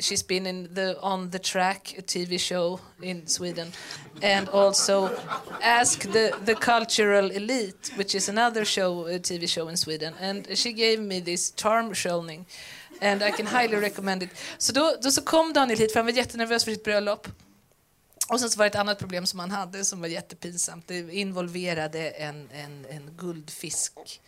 she's 0.00 0.26
been 0.26 0.46
in 0.46 0.74
the 0.74 0.96
On 1.00 1.30
the 1.30 1.38
Track, 1.38 1.94
a 1.98 2.02
TV 2.02 2.38
show 2.38 2.80
in 3.02 3.26
Sweden 3.26 3.72
and 4.22 4.48
also 4.48 5.10
Ask 5.62 6.00
the, 6.00 6.32
the 6.44 6.54
Cultural 6.54 7.30
Elite, 7.30 7.92
which 7.96 8.14
is 8.14 8.28
another 8.28 8.64
show, 8.64 9.06
a 9.06 9.18
TV 9.18 9.48
show 9.48 9.68
in 9.68 9.76
Sweden 9.76 10.14
and 10.20 10.58
she 10.58 10.72
gave 10.72 10.98
me 11.00 11.20
this 11.20 11.50
tarmsköljning 11.50 12.44
and 13.00 13.22
I 13.22 13.30
can 13.30 13.46
highly 13.46 13.76
recommend 13.76 14.22
it”. 14.22 14.30
Så 14.58 14.72
då, 14.72 14.96
då 15.02 15.10
så 15.10 15.22
kom 15.22 15.52
Daniel 15.52 15.78
hit 15.78 15.92
för 15.92 16.00
han 16.00 16.06
var 16.06 16.12
jättenervös 16.12 16.64
för 16.64 16.72
sitt 16.72 16.84
bröllop. 16.84 17.28
Och 18.30 18.40
sen 18.40 18.50
så 18.50 18.58
var 18.58 18.64
det 18.64 18.68
ett 18.68 18.74
annat 18.74 18.98
problem 18.98 19.26
som 19.26 19.40
han 19.40 19.50
hade 19.50 19.84
som 19.84 20.00
var 20.00 20.08
jättepinsamt. 20.08 20.88
Det 20.88 21.14
involverade 21.14 22.10
en, 22.10 22.48
en, 22.52 22.86
en 22.90 23.10
guldfisk 23.16 24.20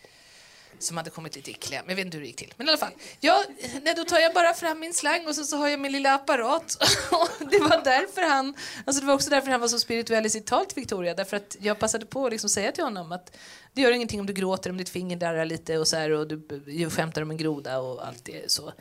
som 0.79 0.97
hade 0.97 1.09
kommit 1.09 1.35
lite 1.35 1.51
i 1.51 1.53
kläm. 1.53 1.85
Jag 1.87 1.95
vet 1.95 2.05
inte 2.05 2.17
hur 2.17 2.21
det 2.21 2.27
gick 2.27 2.35
till. 2.35 2.53
Men 2.57 2.67
i 2.67 2.69
alla 2.69 2.77
fall. 2.77 2.91
Ja, 3.19 3.43
nej, 3.81 3.93
då 3.95 4.03
tar 4.03 4.19
jag 4.19 4.33
bara 4.33 4.53
fram 4.53 4.79
min 4.79 4.93
slang 4.93 5.27
och 5.27 5.35
sen 5.35 5.45
så 5.45 5.57
har 5.57 5.67
jag 5.67 5.79
min 5.79 5.91
lilla 5.91 6.13
apparat. 6.13 6.77
Och 7.11 7.47
det 7.51 7.59
var 7.59 7.83
därför 7.83 8.21
han, 8.21 8.55
alltså 8.85 9.01
det 9.01 9.07
var 9.07 9.13
också 9.13 9.29
därför 9.29 9.51
han 9.51 9.61
var 9.61 9.67
så 9.67 9.79
spirituell 9.79 10.25
i 10.25 10.29
sitt 10.29 10.45
tal 10.45 10.65
till 10.65 10.75
Victoria. 10.75 11.13
Därför 11.13 11.37
att 11.37 11.57
jag 11.59 11.79
passade 11.79 12.05
på 12.05 12.25
att 12.25 12.31
liksom 12.31 12.49
säga 12.49 12.71
till 12.71 12.83
honom 12.83 13.11
att 13.11 13.37
det 13.73 13.81
gör 13.81 13.91
ingenting 13.91 14.19
om 14.19 14.25
du 14.25 14.33
gråter, 14.33 14.69
om 14.69 14.77
ditt 14.77 14.89
finger 14.89 15.17
darrar 15.17 15.45
lite 15.45 15.77
och 15.77 15.87
så 15.87 15.95
här 15.95 16.11
och 16.11 16.27
du 16.27 16.63
ju 16.67 16.89
skämtar 16.89 17.21
om 17.21 17.31
en 17.31 17.37
groda 17.37 17.79
och 17.79 18.07
allt 18.07 18.25
det 18.25 18.51
så. 18.51 18.73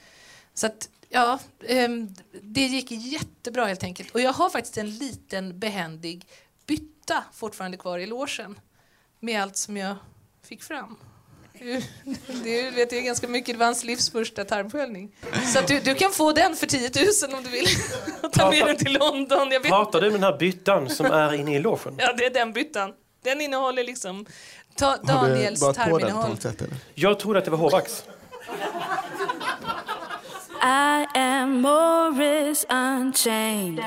Så 0.55 0.67
att, 0.67 0.89
ja, 1.13 1.39
ehm, 1.69 2.15
det 2.43 2.61
gick 2.61 2.91
jättebra 2.91 3.65
helt 3.65 3.85
enkelt. 3.85 4.11
Och 4.11 4.21
jag 4.21 4.33
har 4.33 4.51
faktiskt 4.51 4.79
en 4.79 4.91
liten 4.91 5.59
behändig 5.59 6.27
bytta 6.67 7.25
fortfarande 7.33 7.77
kvar 7.77 7.99
i 7.99 8.07
logen 8.07 8.61
med 9.21 9.43
allt 9.43 9.57
som 9.57 9.77
jag 9.77 9.97
fick 10.45 10.63
fram. 10.63 10.97
Det 12.45 12.71
vet 12.71 12.93
jag 12.93 13.05
ganska 13.05 13.29
mycket. 13.29 13.55
Det 13.55 13.59
var 13.59 13.67
hans 13.67 13.85
livs 13.85 14.11
första 14.11 14.45
tarmsköljning. 14.45 15.17
Så 15.53 15.59
att 15.59 15.67
du, 15.67 15.81
du 15.81 15.95
kan 15.95 16.11
få 16.11 16.33
den 16.33 16.57
för 16.57 16.67
10 16.67 16.91
000 17.29 17.39
om 17.39 17.45
du 17.45 17.51
vill. 17.51 17.67
Och 18.23 18.33
ta 18.33 18.51
med 18.51 18.67
den 18.67 18.77
till 18.77 18.93
London. 18.93 19.51
Jag 19.51 19.61
vet 19.61 19.69
Pratar 19.69 20.01
du 20.01 20.07
med 20.07 20.21
den 20.21 20.33
här 20.33 20.39
byttan 20.39 20.91
som 20.91 21.07
är 21.07 21.35
inne 21.35 21.57
i 21.57 21.59
logen? 21.59 21.95
Ja, 21.99 22.13
det 22.13 22.27
är 22.27 22.31
den 22.31 22.53
byttan. 22.53 22.93
Den 23.23 23.41
innehåller 23.41 23.85
liksom 23.85 24.27
ta, 24.77 24.87
Har 24.87 24.97
du 24.99 25.35
Daniels 25.35 25.61
tarminnehåll. 25.61 26.37
Jag 26.95 27.19
trodde 27.19 27.39
att 27.39 27.45
det 27.45 27.51
var 27.51 27.59
hårvax. 27.59 28.05
I 30.65 31.07
am 31.15 31.61
Morris 31.61 32.65
Unchained. 32.71 33.81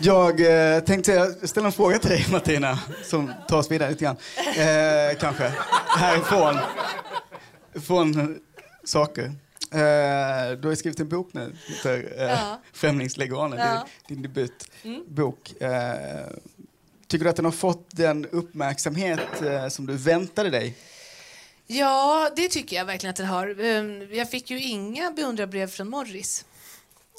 Jag 0.00 0.40
eh, 0.76 0.80
tänkte 0.80 1.34
ställa 1.48 1.66
en 1.66 1.72
fråga 1.72 1.98
till 1.98 2.10
dig 2.10 2.26
Martina, 2.30 2.78
som 3.04 3.32
tar 3.48 3.58
oss 3.58 3.70
vidare 3.70 3.90
lite 3.90 4.04
grann. 4.04 4.16
Eh, 4.56 5.18
kanske. 5.20 5.52
Härifrån. 5.98 6.58
Från 7.86 8.38
saker. 8.84 9.24
Eh, 9.72 10.58
du 10.60 10.68
har 10.68 10.74
skrivit 10.74 11.00
en 11.00 11.08
bok 11.08 11.28
nu, 11.32 11.52
heter 11.68 12.12
eh, 12.18 12.24
Ja. 12.24 12.60
Främlingsleganer, 12.72 13.56
Ja. 13.56 13.64
det 14.06 14.14
är 14.14 14.16
din 14.16 14.22
debutbok. 14.22 15.62
Eh, 15.62 15.70
tycker 17.06 17.24
du 17.24 17.30
att 17.30 17.36
den 17.36 17.44
har 17.44 17.52
fått 17.52 17.86
den 17.90 18.26
uppmärksamhet 18.26 19.42
eh, 19.42 19.68
som 19.68 19.86
du 19.86 19.96
väntade 19.96 20.50
dig? 20.50 20.76
Ja, 21.70 22.30
det 22.36 22.48
tycker 22.48 22.76
jag 22.76 22.84
verkligen 22.84 23.10
att 23.10 23.16
den 23.16 23.26
har. 23.26 23.60
Ehm, 23.60 24.14
Jag 24.14 24.30
fick 24.30 24.50
ju 24.50 24.60
inga 24.62 25.10
beundrarbrev 25.10 25.66
från 25.66 25.88
Morris. 25.88 26.44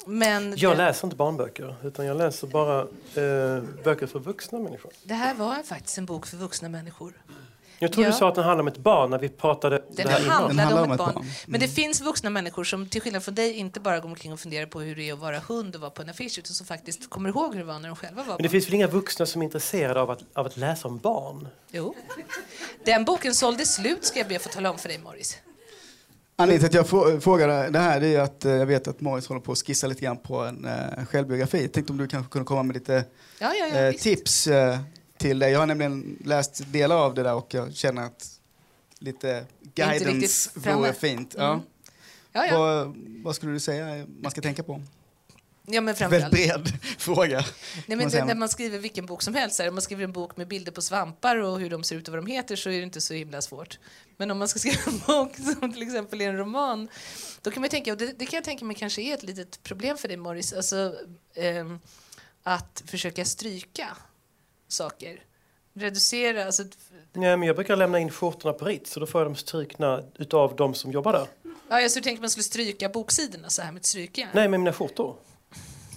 Men 0.06 0.54
Jag 0.56 0.76
läser 0.76 1.06
inte 1.06 1.16
barnböcker, 1.16 1.74
utan 1.84 2.06
jag 2.06 2.16
läser 2.16 2.46
bara 2.46 2.80
eh, 2.80 3.62
böcker 3.84 4.06
för 4.06 4.18
vuxna 4.18 4.58
människor. 4.58 4.92
det 5.02 5.14
här 5.14 5.34
var 5.34 5.62
faktiskt 5.62 5.98
en 5.98 6.06
bok 6.06 6.26
för 6.26 6.36
vuxna 6.36 6.68
människor. 6.68 7.12
Jag 7.82 7.92
tror 7.92 8.04
Ja. 8.04 8.10
du 8.10 8.16
sa 8.16 8.28
att 8.28 8.34
den 8.34 8.44
handlar 8.44 8.60
om 8.62 8.68
ett 8.68 8.78
barn 8.78 9.10
när 9.10 9.18
vi 9.18 9.28
pratade 9.28 9.78
om 9.78 9.84
Den 9.96 10.06
det 10.06 10.12
här 10.12 10.20
innan. 10.20 10.30
handlade 10.32 10.62
handlar 10.62 10.82
om 10.84 10.92
ett 10.92 10.98
barn. 10.98 11.12
Men 11.14 11.24
Mm. 11.48 11.60
det 11.60 11.68
finns 11.74 12.00
vuxna 12.00 12.30
människor 12.30 12.64
som 12.64 12.88
till 12.88 13.00
skillnad 13.02 13.22
från 13.24 13.34
dig 13.34 13.52
inte 13.52 13.80
bara 13.80 14.00
går 14.00 14.08
omkring 14.08 14.32
och 14.32 14.40
funderar 14.40 14.66
på 14.66 14.80
hur 14.80 14.96
det 14.96 15.08
är 15.08 15.12
att 15.12 15.18
vara 15.18 15.38
hund 15.38 15.74
och 15.74 15.80
vara 15.80 15.90
på 15.90 16.02
en 16.02 16.08
affisch 16.10 16.38
utan 16.38 16.54
som 16.54 16.66
faktiskt 16.66 17.10
kommer 17.10 17.28
ihåg 17.28 17.52
hur 17.54 17.60
det 17.60 17.66
var 17.66 17.78
när 17.78 17.88
de 17.88 17.96
själva 17.96 18.22
var 18.22 18.26
Men 18.28 18.36
det 18.36 18.42
barn. 18.42 18.50
finns 18.50 18.66
väl 18.66 18.74
inga 18.74 18.86
vuxna 18.86 19.26
som 19.26 19.42
är 19.42 19.46
intresserade 19.46 20.00
av 20.00 20.10
att, 20.10 20.20
av 20.34 20.46
att 20.46 20.56
läsa 20.56 20.88
om 20.88 20.98
barn? 20.98 21.48
Jo. 21.70 21.94
Den 22.84 23.04
boken 23.04 23.34
sålde 23.34 23.66
slut 23.66 24.04
ska 24.04 24.18
jag 24.18 24.28
be 24.28 24.36
att 24.36 24.42
få 24.42 24.48
tala 24.48 24.70
om 24.70 24.78
för 24.78 24.88
dig 24.88 24.98
Morris. 24.98 25.38
Anledningen 26.36 26.70
till 26.70 26.80
att 26.80 26.92
jag 26.92 27.00
frå- 27.00 27.20
frågar 27.20 27.70
det 27.70 27.78
här 27.78 28.02
är 28.04 28.20
att 28.20 28.44
eh, 28.44 28.52
jag 28.52 28.66
vet 28.66 28.88
att 28.88 29.00
Morris 29.00 29.26
håller 29.26 29.40
på 29.40 29.52
att 29.52 29.58
skissa 29.66 29.86
lite 29.86 30.00
grann 30.00 30.16
på 30.16 30.38
en 30.44 30.64
eh, 30.64 31.04
självbiografi. 31.10 31.68
Tänkte 31.68 31.92
om 31.92 31.98
du 31.98 32.08
kanske 32.08 32.30
kunde 32.32 32.46
komma 32.46 32.62
med 32.62 32.74
lite 32.74 33.04
Ja, 33.38 33.52
ja, 33.54 33.66
ja, 33.72 33.76
eh, 33.78 33.90
visst. 33.90 34.02
tips 34.04 34.46
till 35.20 35.38
dig. 35.38 35.52
Jag 35.52 35.58
har 35.58 35.66
nämligen 35.66 36.18
läst 36.24 36.72
delar 36.72 36.96
av 36.96 37.14
det 37.14 37.22
där 37.22 37.34
och 37.34 37.54
jag 37.54 37.74
känner 37.74 38.02
att 38.02 38.40
lite 38.98 39.44
guidance 39.74 40.50
vore 40.54 40.92
fint. 40.92 41.34
Ja. 41.38 41.52
Mm. 41.52 41.64
Ja, 42.32 42.46
ja. 42.46 42.58
Vad, 42.58 42.96
vad 43.24 43.34
skulle 43.36 43.52
du 43.52 43.60
säga 43.60 44.06
man 44.22 44.30
ska 44.30 44.40
tänka 44.40 44.62
på? 44.62 44.82
ja 45.66 45.80
men 45.80 45.94
Väldigt 45.94 46.30
bred 46.30 46.72
fråga. 46.98 47.36
Nej, 47.38 47.44
man 47.86 47.98
men 47.98 48.08
det, 48.08 48.24
när 48.24 48.34
man 48.34 48.48
skriver 48.48 48.78
vilken 48.78 49.06
bok 49.06 49.22
som 49.22 49.34
helst, 49.34 49.60
om 49.60 49.74
man 49.74 49.82
skriver 49.82 50.04
en 50.04 50.12
bok 50.12 50.36
med 50.36 50.48
bilder 50.48 50.72
på 50.72 50.82
svampar 50.82 51.36
och 51.36 51.60
hur 51.60 51.70
de 51.70 51.84
ser 51.84 51.96
ut 51.96 52.08
och 52.08 52.14
vad 52.14 52.24
de 52.24 52.30
heter 52.30 52.56
så 52.56 52.70
är 52.70 52.76
det 52.76 52.82
inte 52.82 53.00
så 53.00 53.14
himla 53.14 53.42
svårt. 53.42 53.78
Men 54.16 54.30
om 54.30 54.38
man 54.38 54.48
ska 54.48 54.58
skriva 54.58 54.82
en 54.86 54.98
bok 55.06 55.36
som 55.36 55.72
till 55.72 55.82
exempel 55.82 56.20
är 56.20 56.28
en 56.28 56.36
roman, 56.36 56.88
då 57.42 57.50
kan 57.50 57.60
man 57.60 57.70
tänka, 57.70 57.92
och 57.92 57.98
det, 57.98 58.18
det 58.18 58.26
kan 58.26 58.36
jag 58.36 58.44
tänka 58.44 58.64
mig 58.64 58.76
kanske 58.76 59.02
är 59.02 59.14
ett 59.14 59.22
litet 59.22 59.62
problem 59.62 59.96
för 59.96 60.08
dig 60.08 60.16
Morris, 60.16 60.52
alltså 60.52 60.94
ehm, 61.34 61.78
att 62.42 62.82
försöka 62.86 63.24
stryka 63.24 63.96
saker. 64.72 65.20
Reducera, 65.72 66.44
alltså, 66.44 66.62
Nej, 67.12 67.36
men 67.36 67.42
jag 67.42 67.56
brukar 67.56 67.76
lämna 67.76 67.98
in 67.98 68.10
skjortorna 68.10 68.52
på 68.52 68.64
Ritz 68.64 68.96
och 68.96 69.00
då 69.00 69.06
får 69.06 69.20
jag 69.20 69.26
dem 69.26 69.36
strykna 69.36 70.02
utav 70.18 70.56
de 70.56 70.74
som 70.74 70.92
jobbar 70.92 71.12
där. 71.12 71.26
ja, 71.68 71.80
jag 71.80 71.90
så 71.90 72.00
tänkte 72.00 72.20
man 72.20 72.30
skulle 72.30 72.44
stryka 72.44 72.88
boksidorna 72.88 73.48
så 73.48 73.62
här 73.62 73.72
med 73.72 73.80
ett 73.80 73.86
strykjärn. 73.86 74.28
Nej, 74.32 74.48
med 74.48 74.60
mina 74.60 74.72
skjortor. 74.72 75.16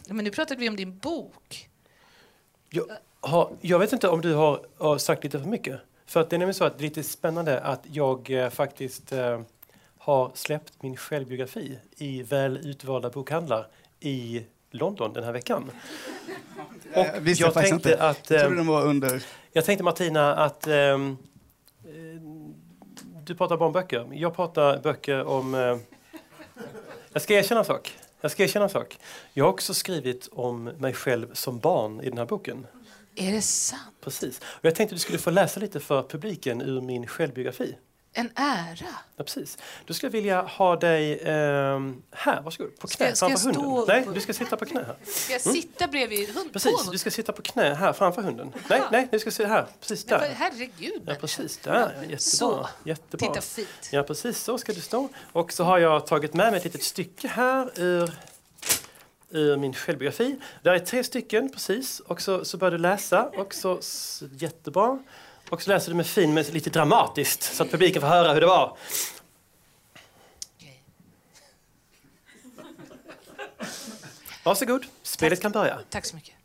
Men 0.08 0.24
nu 0.24 0.32
pratade 0.32 0.60
vi 0.60 0.70
om 0.70 0.76
din 0.76 0.98
bok. 0.98 1.70
Jag, 2.70 2.86
har, 3.20 3.52
jag 3.62 3.80
vet 3.80 3.94
inte 3.94 4.08
om 4.08 4.22
du 4.22 4.34
har, 4.34 4.66
har 4.78 4.98
sagt 4.98 5.24
lite 5.24 5.40
för 5.40 5.48
mycket. 5.48 5.80
För 6.06 6.22
att 6.22 6.30
det 6.30 6.36
är 6.36 6.38
nämligen 6.38 6.54
så 6.54 6.64
att 6.64 6.78
det 6.78 6.82
är 6.82 6.88
lite 6.88 7.04
spännande 7.04 7.60
att 7.62 7.82
jag 7.92 8.30
eh, 8.30 8.50
faktiskt 8.50 9.12
eh, 9.12 9.42
har 9.98 10.32
släppt 10.36 10.84
min 10.84 10.98
självbiografi 10.98 11.80
i 11.98 12.24
väl 12.24 12.58
utvalda 12.58 13.10
bokhandlar 13.10 13.68
i 14.00 14.44
London 14.74 15.14
den 15.14 15.24
här 15.24 15.32
veckan. 15.32 15.72
Och 16.94 16.98
Eh, 16.98 17.20
visste 17.22 17.44
jag 17.44 17.54
faktiskt 17.54 17.72
tänkte 17.72 17.92
inte. 17.92 18.04
att... 18.04 18.30
Jag 18.30 18.40
eh, 18.40 18.46
trodde 18.46 18.56
den 18.60 18.68
var 18.68 18.86
under... 18.86 19.24
Jag 19.52 19.66
tänkte 19.66 19.84
Martina 19.84 20.36
att 20.36 20.68
eh, 20.68 20.98
du 23.24 23.36
pratar 23.36 23.58
bara 23.58 23.66
om 23.66 23.74
böcker. 23.74 24.10
Jag 24.12 24.36
pratar 24.36 24.80
böcker 24.80 25.24
om... 25.24 25.56
Eh, 25.56 25.78
jag 27.14 27.22
ska 27.22 27.34
erkänna 27.34 27.60
en 27.60 27.66
sak. 27.66 27.98
Jag 28.22 28.32
ska 28.32 28.44
erkänna 28.44 28.66
en 28.66 28.70
sak. 28.70 28.98
Jag 29.34 29.46
har 29.46 29.52
också 29.52 29.74
skrivit 29.74 30.30
om 30.32 30.64
mig 30.64 30.94
själv 30.94 31.34
som 31.34 31.60
barn 31.60 32.02
i 32.02 32.10
den 32.10 32.18
här 32.18 32.26
boken. 32.26 32.68
Är 33.16 33.32
det 33.32 33.42
sant? 33.42 33.82
Precis. 34.02 34.40
Och 34.40 34.66
jag 34.66 34.76
tänkte 34.76 34.94
att 34.94 34.98
du 34.98 35.02
skulle 35.02 35.20
få 35.20 35.30
läsa 35.30 35.60
lite 35.60 35.80
för 35.80 36.04
publiken 36.04 36.62
ur 36.62 36.82
min 36.82 37.08
självbiografi. 37.08 37.76
En 38.16 38.30
ära. 38.36 38.88
Ja, 39.16 39.24
precis. 39.24 39.58
Skulle 39.90 40.08
jag 40.08 40.12
vilja 40.12 40.42
ha 40.42 40.76
dig 40.76 41.20
ehm, 41.24 42.02
här, 42.12 42.42
varsågod. 42.42 42.80
På 42.80 42.88
Ska 42.88 43.06
knä 43.06 43.16
ska 43.16 43.28
framför 43.28 43.52
stå 43.52 43.62
hunden. 43.62 43.86
Nej, 43.88 44.14
du 44.14 44.22
ska 44.22 44.34
sitta 44.34 44.58
på 44.58 44.66
knä 44.66 44.84
här. 44.84 44.96
Ska 45.06 45.34
jag 45.34 45.42
sitta 45.42 45.88
bredvid 45.88 46.30
hund? 46.30 46.48
på 46.48 46.54
Precis, 46.54 46.90
du 46.92 46.98
ska 46.98 47.12
sitta 47.12 47.32
på 47.32 47.42
knä 47.42 47.74
här 47.74 47.94
framför 47.94 48.22
hunden. 48.22 48.54
Nej, 48.70 48.82
nej, 48.92 49.08
du 49.12 49.20
ska 49.20 49.32
sitta 49.32 49.50
här. 49.50 49.66
Precis 49.80 50.04
där. 50.06 50.20
men 50.20 50.32
Herregud, 50.32 51.04
Ja, 51.06 51.16
precis. 51.16 51.58
Där. 51.58 51.74
Ja, 51.74 51.80
jättebra. 52.02 52.18
Så. 52.20 52.68
Jättebra. 52.84 53.28
Titta 53.28 53.42
fint. 53.42 53.90
Ja, 53.92 54.04
precis 54.04 54.44
så 54.44 54.58
ska 54.58 54.74
du 54.74 54.82
stå. 54.82 55.10
Och 55.32 55.54
så 55.54 55.64
har 55.64 55.78
jag 55.78 56.08
tagit 56.08 56.34
med 56.34 56.52
mig 56.52 56.58
ett 56.58 56.64
litet 56.64 56.84
stycke 56.84 57.28
här 57.28 57.80
ur, 57.80 58.14
ur 59.30 59.58
min 59.58 59.74
självbiografi. 59.74 60.40
Där 60.62 60.74
är 60.74 60.80
tre 60.80 61.04
stycken, 61.04 61.50
precis. 61.50 62.00
Och 62.00 62.22
så, 62.22 62.46
så 62.46 62.58
börjar 62.58 62.72
du 62.72 62.78
läsa. 62.78 63.26
Och 63.26 63.54
så, 63.54 63.80
jättebra. 64.32 65.00
Och 65.50 65.62
så 65.62 65.70
läser 65.70 65.90
du 65.90 65.96
med 65.96 66.08
fin, 66.08 66.34
men 66.34 66.44
lite 66.44 66.70
dramatiskt, 66.70 67.44
så 67.44 67.64
att 67.64 67.72
publiken 67.72 68.02
får 68.02 68.10
höra 68.10 68.34
hur 68.34 68.42
det 68.42 68.48
var. 68.48 68.78
Varsågod, 74.44 74.86
spelet 75.04 75.42
kan 75.42 75.52
börja. 75.52 75.80
Tack 75.90 76.06
så 76.06 76.16
mycket. 76.16 76.36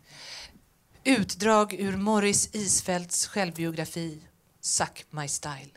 Utdrag 1.04 1.72
ur 1.72 1.96
Morris 1.96 2.54
Isfälts 2.54 3.26
självbiografi 3.26 4.20
Suck 4.60 5.04
My 5.10 5.28
Style. 5.28 5.70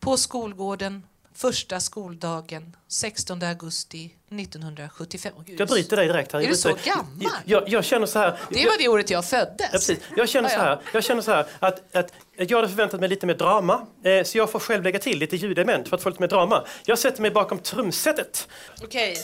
På 0.00 0.16
skolgården, 0.16 1.02
första 1.36 1.80
skoldagen, 1.80 2.76
16 2.88 3.42
augusti 3.42 4.14
1975. 4.30 5.32
Åh, 5.36 5.42
Gud, 5.46 5.60
Jag 5.60 5.68
bryter 5.68 5.96
dig 5.96 6.06
direkt 6.06 6.32
här. 6.32 6.38
Är 6.40 6.42
Jag 6.44 6.52
du 6.52 6.56
så 6.56 6.76
gammal? 6.84 7.32
Jag, 7.44 7.68
jag 7.68 7.84
känner 7.84 8.06
så 8.06 8.18
här. 8.18 8.38
Det 8.50 8.66
var 8.66 8.78
det 8.78 8.88
året 8.88 9.10
jag 9.10 9.24
föddes. 9.24 9.56
Ja, 9.58 9.66
precis. 9.72 9.98
Jag 10.16 10.28
känner 10.28 10.48
så 10.48 10.58
här, 10.58 10.80
jag 10.92 11.04
känner 11.04 11.22
så 11.22 11.30
här 11.30 11.46
att, 11.58 11.96
att 11.96 12.12
jag 12.36 12.56
hade 12.58 12.68
förväntat 12.68 13.00
mig 13.00 13.08
lite 13.08 13.26
mer 13.26 13.34
drama, 13.34 13.86
eh, 14.04 14.24
så 14.24 14.38
jag 14.38 14.50
får 14.50 14.58
själv 14.58 14.84
lägga 14.84 14.98
till 14.98 15.18
lite 15.18 15.36
ljudelement 15.36 15.88
för 15.88 15.96
att 15.96 16.02
få 16.02 16.08
lite 16.08 16.22
mer 16.22 16.28
drama. 16.28 16.64
Jag 16.84 16.98
sätter 16.98 17.22
mig 17.22 17.30
bakom 17.30 17.58
trumsetet. 17.58 18.48
Okej. 18.82 19.16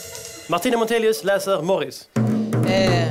Martina 0.49 0.77
Montelius 0.79 1.25
läser 1.25 1.63
Morris. 1.63 2.09
Eh, 2.69 3.09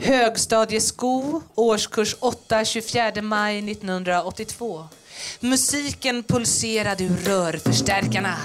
högstadiesko, 0.00 1.40
årskurs 1.54 2.16
8, 2.20 2.64
24 2.64 3.22
maj 3.22 3.58
1982. 3.70 4.88
Musiken 5.40 6.22
pulserade 6.22 7.04
ur 7.04 7.16
rörförstärkarna. 7.16 8.36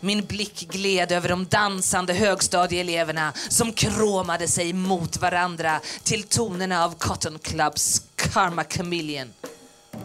Min 0.00 0.24
blick 0.24 0.68
gled 0.70 1.12
över 1.12 1.28
de 1.28 1.46
dansande 1.46 2.12
högstadieeleverna 2.12 3.32
som 3.48 3.72
kråmade 3.72 4.48
sig 4.48 4.72
mot 4.72 5.16
varandra 5.16 5.80
till 6.02 6.22
tonerna 6.22 6.84
av 6.84 6.94
Cotton 6.98 7.38
Clubs 7.38 8.02
Karma 8.16 8.64
Chameleon. 8.64 9.28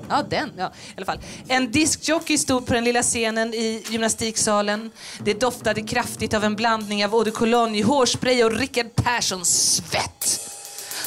Ja, 0.09 0.23
den. 0.29 0.51
Ja, 0.57 0.67
i 0.67 0.97
alla 0.97 1.05
fall. 1.05 1.19
En 1.47 1.71
diskjockey 1.71 2.37
stod 2.37 2.65
på 2.65 2.73
den 2.73 2.83
lilla 2.83 3.03
scenen 3.03 3.53
i 3.53 3.83
gymnastiksalen. 3.89 4.91
Det 5.23 5.33
doftade 5.33 5.81
kraftigt 5.81 6.33
av 6.33 6.43
en 6.43 6.55
blandning 6.55 7.05
av 7.05 7.13
eau 7.13 7.23
de 7.23 7.31
cologne, 7.31 7.83
hårspray 7.83 8.43
och 8.43 8.51
Rickard 8.51 8.95
Perssons 8.95 9.75
svett. 9.75 10.49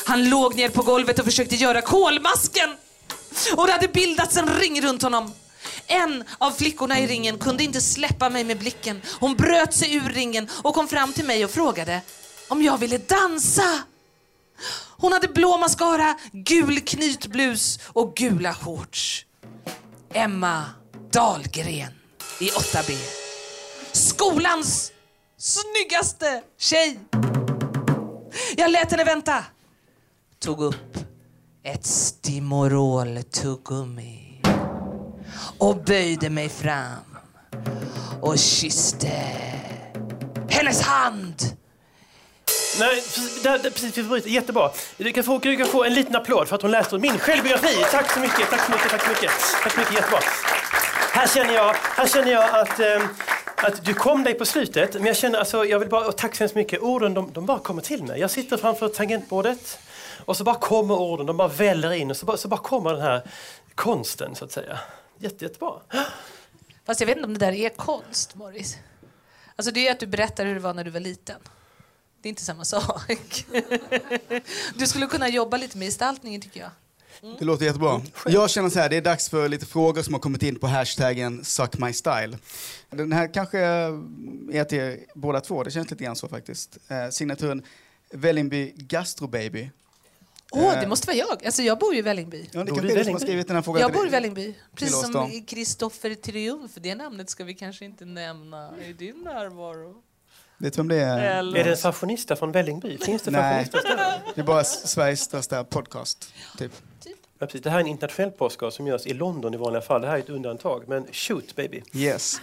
Han 0.07 0.29
låg 0.29 0.57
ner 0.57 0.69
på 0.69 0.83
golvet 0.83 1.19
och 1.19 1.25
försökte 1.25 1.57
göra 1.57 1.81
kolmasken. 1.83 2.71
Och 3.57 3.67
det 3.67 3.73
hade 3.73 3.89
bildats 3.89 4.37
en 4.37 4.59
ring 4.59 4.83
runt 4.83 5.03
honom. 5.03 5.33
En 5.87 6.25
av 6.39 6.51
flickorna 6.51 6.99
i 6.99 7.07
ringen 7.07 7.39
kunde 7.39 7.65
inte 7.65 7.81
släppa 7.81 8.31
mig 8.31 8.45
med 8.45 8.59
blicken. 8.59 9.03
Hon 9.21 9.35
bröt 9.35 9.75
sig 9.75 9.95
ur 9.95 10.09
ringen 10.09 10.49
och 10.63 10.75
kom 10.75 10.89
fram 10.89 11.13
till 11.13 11.25
mig 11.25 11.45
och 11.45 11.51
frågade 11.51 12.01
om 12.49 12.63
jag 12.63 12.79
ville 12.79 12.99
dansa. 12.99 13.83
Hon 14.99 15.13
hade 15.13 15.29
blå 15.29 15.59
mascara, 15.59 16.19
gul 16.33 16.81
knytblus 16.81 17.79
och 17.87 18.17
gula 18.17 18.55
shorts. 18.55 19.25
Emma 20.13 20.65
Dahlgren 21.13 21.93
i 22.41 22.49
8B. 22.49 22.97
Skolans 23.93 24.93
snyggaste 25.39 26.43
tjej. 26.59 26.99
Jag 28.57 28.71
lät 28.71 28.91
henne 28.91 29.05
vänta. 29.05 29.45
Tog 30.39 30.61
upp 30.61 30.96
ett 31.67 31.87
Stimorol-tuggummi. 31.87 34.41
och 35.59 35.77
böjde 35.77 36.31
mig 36.31 36.49
fram 36.49 37.17
och 38.21 38.39
kysste 38.39 39.11
hennes 40.49 40.81
hand. 40.81 41.35
Nej, 42.79 43.03
där, 43.43 43.59
där, 43.59 43.71
precis, 43.71 43.99
vi 43.99 44.03
bryter. 44.03 44.31
Jättebra. 44.31 44.71
Du 44.97 45.13
kan, 45.13 45.25
få, 45.25 45.39
du 45.39 45.57
kan 45.57 45.67
få 45.67 45.85
en 45.85 45.95
liten 45.95 46.17
applåd 46.17 46.49
för 46.49 46.57
att 46.57 46.63
hon 46.63 46.71
läste 46.71 46.99
min 46.99 47.19
självbiografi. 47.19 47.85
Tack 47.91 48.13
så 48.13 48.21
mycket, 48.21 48.51
tack 48.51 48.65
så 48.65 48.71
mycket, 48.71 48.91
tack 48.91 49.03
så 49.03 49.09
mycket. 49.09 49.31
Tack 49.63 49.73
så 49.73 49.79
mycket, 49.79 49.95
jättebra. 49.95 50.19
Här 51.13 51.27
känner 51.27 51.55
jag, 51.55 51.75
här 51.75 52.07
känner 52.07 52.33
jag 52.33 52.61
att, 52.61 52.81
eh, 52.81 53.03
att 53.57 53.85
du 53.85 53.95
kom 53.95 54.25
dig 54.25 54.35
på 54.35 54.45
slutet. 54.45 54.95
Men 54.95 55.07
jag 55.07 55.17
känner, 55.17 55.39
alltså, 55.39 55.65
jag 55.65 55.79
vill 55.79 55.89
bara, 55.89 56.07
och 56.07 56.17
tack 56.17 56.37
så 56.37 56.43
hemskt 56.43 56.55
mycket. 56.55 56.81
Orden, 56.81 57.15
de, 57.15 57.33
de 57.33 57.47
bara 57.47 57.59
kommer 57.59 57.83
till 57.83 58.05
mig. 58.05 58.21
Jag 58.21 58.31
sitter 58.31 58.57
framför 58.57 58.89
tangentbordet 58.89 59.79
och 60.27 60.37
så 60.37 60.45
bara 60.45 60.57
kommer 60.57 60.95
orden, 60.95 61.27
de 61.27 61.37
bara 61.37 61.49
väller 61.49 61.93
in 61.93 62.11
och 62.11 62.17
så 62.17 62.27
bara, 62.27 62.37
så 62.37 62.49
bara 62.49 62.61
kommer 62.61 62.93
den 62.93 63.03
här 63.03 63.31
konsten 63.75 64.35
så 64.35 64.45
att 64.45 64.53
säga. 64.53 64.79
Jätte, 65.19 65.45
jättebra. 65.45 65.73
Fast 66.85 67.01
jag 67.01 67.07
vet 67.07 67.17
inte 67.17 67.27
om 67.27 67.39
det 67.39 67.47
där 67.47 67.53
är 67.53 67.69
konst, 67.69 68.35
Morris. 68.35 68.77
Alltså 69.57 69.73
det 69.73 69.89
är 69.89 69.93
att 69.93 70.01
du 70.01 70.07
berättar 70.07 70.47
hur 70.47 70.55
det 70.55 70.61
var 70.61 70.75
när 70.75 70.85
du 70.85 70.91
var 70.91 71.01
liten. 71.01 71.41
Det 72.23 72.29
är 72.29 72.31
inte 72.31 72.43
samma 72.43 72.65
sak. 72.65 73.47
Du 74.75 74.87
skulle 74.87 75.07
kunna 75.07 75.29
jobba 75.29 75.57
lite 75.57 75.79
med 75.79 75.87
gestaltningen 75.87 76.41
tycker 76.41 76.61
jag. 76.61 76.71
Det 77.39 77.45
låter 77.45 77.65
jättebra. 77.65 78.03
Jag 78.27 78.51
känner 78.51 78.71
så 78.71 78.79
här, 78.79 78.89
det 78.89 78.97
är 78.97 79.03
dags 79.03 79.29
för 79.29 79.49
lite 79.49 79.67
frågor 79.67 80.03
som 80.03 80.15
har 80.15 80.21
kommit 80.21 80.43
in 80.43 80.59
på 80.59 80.67
hashtaggen 80.67 81.45
suckmystyle. 81.45 82.39
Den 82.91 83.13
här 83.13 83.35
kanske 83.35 83.59
är 83.59 84.65
till 84.65 84.79
er 84.79 84.99
båda 85.15 85.41
två, 85.41 85.63
det 85.63 85.71
känns 85.71 85.91
lite 85.91 86.05
grann 86.05 86.17
så 86.17 86.29
faktiskt. 86.29 86.79
Eh, 86.89 87.09
signaturen 87.11 87.63
Vällingby 88.11 88.73
Gastrobaby. 88.77 89.71
Åh, 90.53 90.75
Eh. 90.75 90.81
det 90.81 90.87
måste 90.87 91.07
vara 91.07 91.17
jag. 91.17 91.47
Alltså 91.47 91.63
jag 91.63 91.79
bor 91.79 91.93
ju 91.93 91.99
i 91.99 92.03
Vällingby. 92.03 92.49
Ja, 92.53 92.61
det 92.65 92.67
kanske 92.73 92.95
du 92.95 93.05
som 93.05 93.13
har 93.13 93.21
skrivit 93.21 93.47
den 93.47 93.57
här 93.57 93.63
frågan. 93.63 93.81
Jag 93.83 93.93
bor 93.93 94.07
i. 94.07 94.11
Vällingby. 94.11 94.55
Precis 94.75 95.01
som. 95.13 95.43
Kristoffer 95.47 96.15
Triumf. 96.15 96.73
Det 96.75 96.95
namnet 96.95 97.31
ska 97.31 97.45
vi 97.45 97.55
kanske 97.55 97.85
inte 97.85 98.05
nämna 98.05 98.71
i 98.89 98.93
din 98.93 99.17
närvaro. 99.21 100.03
Vet 100.59 100.73
du 100.73 100.77
vem 100.77 100.89
det 100.89 100.97
är? 100.97 101.39
Eller? 101.39 101.59
Är 101.61 101.65
det 101.65 101.71
en 101.71 101.77
fashionista 101.77 102.37
från 102.37 102.53
Vällingby? 102.53 102.99
Finns 102.99 103.23
det 103.23 103.31
Nej. 103.31 103.65
fashionister? 103.65 104.23
Det 104.35 104.41
är 104.41 104.45
bara 104.45 104.65
Sveriges 104.65 105.21
största 105.21 105.65
podcast. 105.65 106.33
Typ. 106.59 106.73
Ja, 107.39 107.47
precis. 107.47 107.63
Det 107.63 107.71
här 107.71 107.77
är 107.77 107.81
en 107.81 107.87
internationell 107.87 108.31
podcast 108.31 108.77
som 108.77 108.87
görs 108.87 109.07
i 109.07 109.15
London 109.15 109.55
i 109.55 109.57
vanliga 109.57 109.83
fall. 109.83 110.01
Det 110.01 110.07
här 110.09 110.15
är 110.15 110.19
ett 110.19 110.29
undantag. 110.29 110.89
Men 110.89 111.07
shoot 111.13 111.57
baby. 111.57 111.83
Yes. 111.95 112.41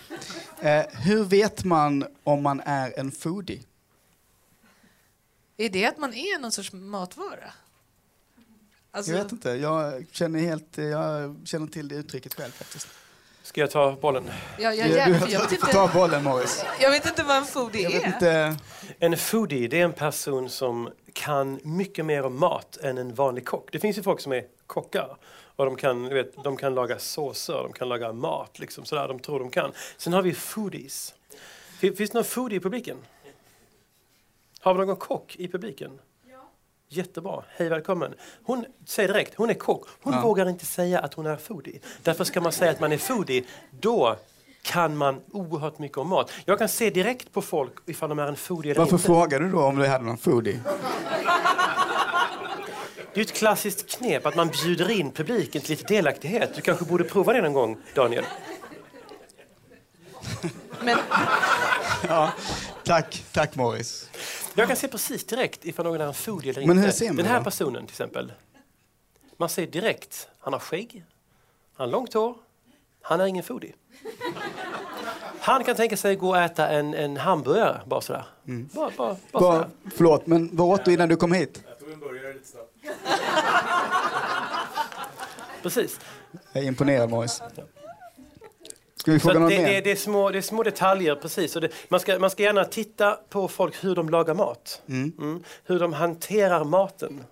Eh, 0.62 0.84
hur 0.92 1.24
vet 1.24 1.64
man 1.64 2.06
om 2.24 2.44
man 2.44 2.60
är 2.66 3.00
en 3.00 3.12
foodie? 3.12 3.62
Är 5.58 5.70
det 5.70 5.86
att 5.86 5.98
man 5.98 6.14
är 6.14 6.40
någon 6.40 6.52
sorts 6.52 6.74
matvara? 6.74 7.54
Alltså, 8.96 9.12
Jag 9.12 9.24
vet 9.24 9.32
inte, 9.32 9.50
jag 9.50 10.06
känner, 10.12 10.40
helt, 10.40 10.78
jag 10.78 11.36
känner 11.46 11.68
till 11.68 11.88
det 11.88 11.96
uttrycket 11.96 12.34
själv 12.34 12.52
faktiskt. 12.52 12.88
Ska 13.44 13.62
jag 13.62 13.72
ta 13.72 13.96
bollen? 14.02 14.24
Jag, 14.60 14.76
jag, 14.76 14.88
Du, 14.90 14.96
jag, 14.96 15.08
du, 15.08 15.14
jag, 15.32 15.40
vet 15.50 15.60
får 15.60 15.68
ta 15.72 15.84
inte, 15.84 15.96
bollen 15.98 16.24
Morris. 16.24 16.66
jag 16.82 16.92
vet 16.92 17.06
inte 17.06 17.24
vad 17.24 17.38
en 17.38 17.46
foodie 17.46 17.82
Jag 17.84 17.92
vet 17.92 18.04
är. 18.04 18.08
inte, 18.08 18.58
En 19.00 19.18
foodie 19.18 19.68
det 19.68 19.80
är 19.80 19.84
en 19.86 19.94
person 19.94 20.50
som 20.50 20.90
kan 21.14 21.60
mycket 21.64 22.06
mer 22.06 22.24
om 22.26 22.40
mat 22.40 22.78
än 22.78 22.98
en 22.98 23.14
vanlig 23.16 23.46
kock. 23.46 23.70
Det 23.72 23.80
finns 23.80 23.98
ju 23.98 24.04
folk 24.04 24.20
som 24.20 24.32
är 24.32 24.44
kockar. 24.68 25.18
Och 25.56 25.66
de 25.66 25.76
kan, 25.76 26.04
du 26.04 26.14
vet, 26.16 26.44
de 26.44 26.58
kan 26.58 26.76
laga 26.76 27.00
såser, 27.00 27.54
de 27.54 27.74
kan 27.74 27.90
laga 27.90 28.14
mat. 28.14 28.60
Liksom, 28.60 28.86
sådär, 28.86 29.08
de 29.08 29.20
tror 29.20 29.40
de 29.40 29.50
kan. 29.50 29.72
Sen 29.98 30.14
har 30.14 30.22
vi 30.22 30.34
foodies. 30.34 31.14
Fin- 31.80 31.96
Finns 31.96 32.10
det 32.12 32.18
någon 32.18 32.24
foodie 32.26 32.56
i 32.58 32.60
publiken? 32.60 32.98
Har 34.60 34.74
vi 34.74 34.86
någon 34.86 34.96
kock 34.96 35.36
i 35.40 35.48
publiken? 35.48 36.00
Jättebra. 36.98 37.44
Hej 37.58 37.70
välkommen. 37.70 38.14
Hon 38.44 38.66
säger 38.86 39.08
direkt, 39.14 39.34
hon 39.36 39.50
är 39.50 39.54
kock. 39.54 39.88
Hon 40.02 40.14
Ja. 40.14 40.22
vågar 40.22 40.50
inte 40.50 40.66
säga 40.66 41.00
att 41.00 41.14
hon 41.14 41.26
är 41.26 41.36
foodie. 41.38 41.80
Därför 42.04 42.24
ska 42.24 42.42
man 42.42 42.52
säga 42.52 42.72
att 42.72 42.80
man 42.80 42.92
är 42.92 42.98
foodie. 42.98 43.44
Då 43.80 44.16
kan 44.62 44.98
man 44.98 45.22
oerhört 45.32 45.80
mycket 45.80 45.98
om 45.98 46.08
mat. 46.10 46.32
Jag 46.46 46.60
kan 46.60 46.70
se 46.70 46.90
direkt 46.90 47.32
på 47.34 47.42
folk 47.42 47.72
ifall 47.86 48.10
de 48.10 48.20
är 48.20 48.28
en 48.28 48.36
foodie 48.36 48.72
eller 48.72 48.80
varför 48.80 48.94
inte. 48.96 49.06
frågar 49.06 49.40
du 49.40 49.50
då 49.52 49.62
om 49.64 49.76
du 49.76 49.88
hade 49.88 50.06
någon 50.06 50.18
foodie? 50.18 50.60
Det 53.14 53.20
är 53.20 53.26
ett 53.26 53.34
klassiskt 53.34 53.98
knep 53.98 54.26
att 54.26 54.36
man 54.36 54.48
bjuder 54.48 54.92
in 54.92 55.12
publiken 55.12 55.62
till 55.62 55.70
lite 55.72 55.94
delaktighet. 55.94 56.56
Du 56.56 56.62
kanske 56.62 56.86
borde 56.86 57.04
prova 57.04 57.34
det 57.34 57.42
någon 57.42 57.54
gång, 57.54 57.78
Daniel. 57.96 58.26
Men 60.82 60.98
Ja, 62.08 62.32
tack, 62.84 63.24
tack 63.32 63.56
Morris. 63.56 64.10
Jag 64.56 64.68
kan 64.68 64.78
se 64.78 64.88
precis 64.88 65.26
direkt 65.26 65.66
ifall 65.66 65.86
någon 65.86 66.02
är 66.02 66.06
en 66.08 66.14
foodie 66.14 66.50
eller 66.52 66.62
Men 66.68 66.78
inte. 66.78 66.86
hur 66.86 66.92
ser 66.94 67.08
man 67.08 67.16
Den 67.16 67.26
här 67.26 67.38
då? 67.38 67.44
personen 67.44 67.86
till 67.86 67.94
exempel. 67.94 68.34
Man 69.38 69.50
ser 69.50 69.68
direkt, 69.68 70.28
han 70.40 70.54
har 70.54 70.60
skägg, 70.60 71.06
han 71.76 71.88
har 71.88 71.92
långt 71.92 72.14
hår, 72.14 72.36
han 73.02 73.22
är 73.22 73.26
ingen 73.26 73.44
foodie. 73.44 73.74
Han 75.40 75.64
kan 75.64 75.76
tänka 75.76 75.98
sig 75.98 76.16
gå 76.16 76.30
och 76.30 76.38
äta 76.38 76.70
en, 76.70 76.94
en 76.94 77.18
hamburgare 77.18 77.82
bara 77.86 78.02
sådär. 78.02 78.26
Bara, 78.44 78.92
bara, 78.98 79.16
bara 79.32 79.42
Bara, 79.42 79.54
sådär. 79.54 79.70
förlåt, 79.96 80.28
men 80.28 80.50
vad 80.56 80.68
åt 80.68 80.86
du 80.86 80.94
innan 80.94 81.10
du 81.10 81.16
kom 81.16 81.32
hit? 81.32 81.64
Precis. 85.62 86.00
Jag 86.54 86.64
är 86.64 86.68
imponerad 86.68 87.10
Morris. 87.10 87.42
Ska 89.04 89.12
vi 89.12 89.20
fråga 89.20 89.40
någon 89.40 89.50
det, 89.50 89.58
mer? 89.58 89.68
det, 89.68 89.82
det, 89.82 89.92
är 89.92 89.96
små, 89.96 90.32
det 90.32 90.38
är 90.38 90.42
små 90.42 90.64
detaljer, 90.64 91.16
precis. 91.16 91.56
Och 91.56 91.62
det, 91.62 91.70
man, 91.90 92.00
ska, 92.00 92.20
man 92.20 92.30
ska 92.30 92.44
gärna 92.44 92.66
titta 92.66 93.20
på 93.30 93.48
folk 93.48 93.84
hur 93.84 93.96
de 93.96 94.10
lagar 94.10 94.34
mat. 94.34 94.82
Mm. 94.88 95.44
Hur 95.64 95.80
de 95.80 95.94
hanterar 95.94 96.64
maten. 96.64 97.24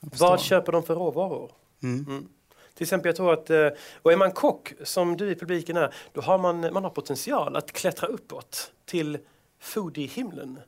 Vad 0.00 0.40
köper 0.40 0.72
de 0.72 0.82
för 0.82 0.94
råvaror? 0.94 1.50
Mm. 1.82 2.28
Till 2.74 2.84
exempel, 2.84 3.08
jag 3.08 3.16
tror 3.16 3.32
att, 3.32 3.50
eh, 3.50 3.68
och 4.02 4.12
är 4.12 4.16
man 4.16 4.32
kock, 4.32 4.72
som 4.84 5.16
du 5.16 5.30
i 5.30 5.34
publiken 5.34 5.76
är, 5.76 5.94
då 6.12 6.20
har 6.20 6.38
man, 6.38 6.60
man 6.60 6.84
har 6.84 6.90
potential 6.90 7.56
att 7.56 7.72
klättra 7.72 8.08
uppåt 8.08 8.72
till 8.86 9.18
foodie-himlen. 9.60 10.58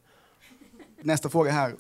Nästa 1.01 1.29
fråga 1.29 1.51
här 1.51 1.75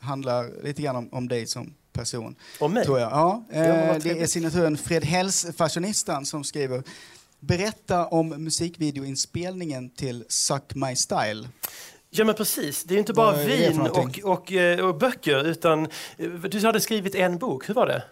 handlar 0.00 0.62
lite 0.62 0.82
grann 0.82 0.96
om, 0.96 1.08
om 1.12 1.28
dig 1.28 1.46
som 1.46 1.74
person. 1.92 2.34
Om 2.60 2.72
mig? 2.72 2.84
Tror 2.84 2.98
jag. 2.98 3.12
Ja, 3.12 3.44
Ja, 3.50 3.58
eh, 3.58 3.98
det 4.02 4.10
är 4.10 4.26
signaturen 4.26 4.76
Fred 4.76 5.04
Hells, 5.04 5.46
fashionistan, 5.56 6.26
som 6.26 6.44
skriver 6.44 6.82
Berätta 7.40 8.06
om 8.06 8.28
musikvideoinspelningen 8.28 9.90
till 9.90 10.24
Suck 10.28 10.74
My 10.74 10.96
Style. 10.96 11.48
Ja 12.10 12.24
men 12.24 12.34
precis, 12.34 12.84
det 12.84 12.94
är 12.94 12.98
inte 12.98 13.12
bara 13.12 13.36
vin 13.44 13.80
och, 13.80 14.18
och, 14.24 14.52
eh, 14.52 14.86
och 14.86 14.98
böcker 14.98 15.46
utan 15.46 15.84
eh, 16.16 16.30
du 16.30 16.66
hade 16.66 16.80
skrivit 16.80 17.14
en 17.14 17.38
bok, 17.38 17.68
hur 17.68 17.74
var 17.74 17.86
det? 17.86 18.02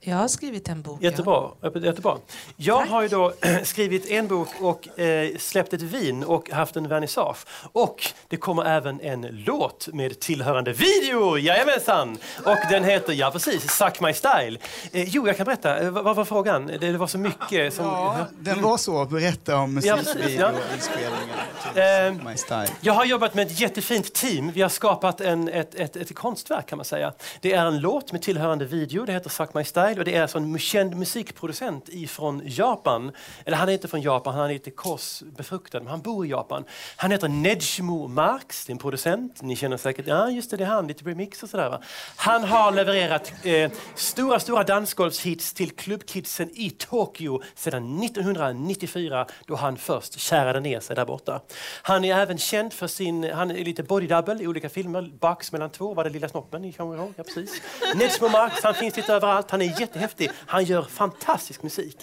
Jag 0.00 0.16
har 0.16 0.28
skrivit 0.28 0.68
en 0.68 0.82
bok. 0.82 0.98
ja. 1.00 1.10
Jättebra. 1.10 1.50
Jättebra. 1.82 2.16
Jag 2.56 2.80
Tack. 2.80 2.90
har 2.90 3.02
ju 3.02 3.08
då 3.08 3.32
skrivit 3.64 4.10
en 4.10 4.28
bok 4.28 4.48
och 4.60 4.98
eh, 4.98 5.36
släppt 5.38 5.72
ett 5.72 5.82
vin 5.82 6.24
och 6.24 6.50
haft 6.50 6.76
en 6.76 6.88
vernissage. 6.88 7.36
Och 7.72 8.06
det 8.28 8.36
kommer 8.36 8.64
även 8.64 9.00
en 9.00 9.22
låt 9.46 9.88
med 9.92 10.20
tillhörande 10.20 10.72
video, 10.72 11.38
jajamensan! 11.38 12.18
Och 12.44 12.56
den 12.70 12.84
heter, 12.84 13.12
ja 13.12 13.30
precis, 13.30 13.70
Suck 13.70 14.00
My 14.00 14.12
Style. 14.12 14.58
Eh, 14.92 15.04
jo, 15.08 15.26
jag 15.26 15.36
kan 15.36 15.46
berätta, 15.46 15.78
Eh, 15.78 15.90
vad 15.90 16.16
var 16.16 16.24
frågan? 16.24 16.66
Det, 16.66 16.78
det 16.78 16.98
var 16.98 17.06
så 17.06 17.18
mycket 17.18 17.74
som... 17.74 17.84
Ja, 17.86 18.26
den 18.40 18.62
var 18.62 18.76
så. 18.76 19.04
Berätta 19.04 19.56
om 19.56 19.80
Ja, 19.84 19.96
precis, 19.96 20.14
ja. 20.16 20.52
musikvideoinspelningen 20.52 21.36
till 21.72 21.82
Eh, 21.82 22.12
Suck 22.14 22.24
My 22.26 22.36
Style. 22.36 22.68
Jag 22.80 22.92
har 22.92 23.04
jobbat 23.04 23.34
med 23.34 23.46
ett 23.46 23.60
jättefint 23.60 24.12
team. 24.14 24.50
Vi 24.54 24.62
har 24.62 24.68
skapat 24.68 25.20
en, 25.20 25.48
ett, 25.48 25.74
ett, 25.74 25.96
ett 25.96 26.14
konstverk 26.14 26.66
kan 26.66 26.76
man 26.78 26.84
säga. 26.84 27.12
Det 27.40 27.52
är 27.52 27.66
en 27.66 27.80
låt 27.80 28.12
med 28.12 28.22
tillhörande 28.22 28.64
video, 28.64 29.04
det 29.04 29.12
heter 29.12 29.30
Suck 29.30 29.54
My 29.54 29.64
Style 29.64 29.87
och 29.98 30.04
det 30.04 30.14
är 30.14 30.22
alltså 30.22 30.38
en 30.38 30.58
känd 30.58 30.96
musikproducent 30.96 31.88
ifrån 31.88 32.42
Japan. 32.44 33.12
Eller 33.44 33.56
han 33.56 33.68
är 33.68 33.72
inte 33.72 33.88
från 33.88 34.02
Japan, 34.02 34.34
han 34.34 34.44
är 34.44 34.52
lite 34.52 34.70
korsbefruktad, 34.70 35.80
men 35.80 35.88
han 35.88 36.00
bor 36.00 36.26
i 36.26 36.28
Japan. 36.28 36.64
Han 36.96 37.10
heter 37.10 37.28
Nejmo 37.28 38.08
Marx, 38.08 38.66
det 38.66 38.70
är 38.70 38.74
en 38.74 38.78
producent. 38.78 39.42
Ni 39.42 39.56
känner 39.56 39.76
säkert, 39.76 40.06
ja 40.06 40.30
just 40.30 40.50
det, 40.50 40.56
det 40.56 40.64
är 40.64 40.68
han, 40.68 40.86
lite 40.86 41.04
remix 41.04 41.42
och 41.42 41.48
sådär. 41.48 41.70
va. 41.70 41.80
Han 42.16 42.44
har 42.44 42.72
levererat 42.72 43.32
eh, 43.42 43.70
stora, 43.94 44.40
stora 44.40 44.64
dansgolvshits 44.64 45.52
till 45.52 45.70
klubbkidsen 45.70 46.50
i 46.52 46.70
Tokyo 46.70 47.42
sedan 47.54 48.02
1994 48.02 49.26
då 49.46 49.56
han 49.56 49.76
först 49.76 50.20
kärade 50.20 50.60
ner 50.60 50.80
sig 50.80 50.96
där 50.96 51.04
borta. 51.04 51.40
Han 51.82 52.04
är 52.04 52.16
även 52.16 52.38
känd 52.38 52.72
för 52.72 52.86
sin, 52.86 53.32
han 53.32 53.50
är 53.50 53.64
lite 53.64 53.82
body 53.82 54.06
double 54.06 54.42
i 54.42 54.46
olika 54.46 54.68
filmer. 54.68 55.10
Bax 55.20 55.52
mellan 55.52 55.70
två 55.70 55.94
var 55.94 56.04
det 56.04 56.10
Lilla 56.10 56.28
snoppen, 56.28 56.62
ni 56.62 56.72
kommer 56.72 56.96
ihåg? 56.96 57.12
Ja, 57.16 57.24
precis. 57.24 57.62
Nejmo 57.94 58.28
Marx, 58.28 58.62
han 58.62 58.74
finns 58.74 58.96
lite 58.96 59.14
överallt, 59.14 59.50
han 59.50 59.62
är 59.62 59.77
jättehäftig. 59.80 60.30
Han 60.46 60.64
gör 60.64 60.82
fantastisk 60.82 61.62
musik. 61.62 61.96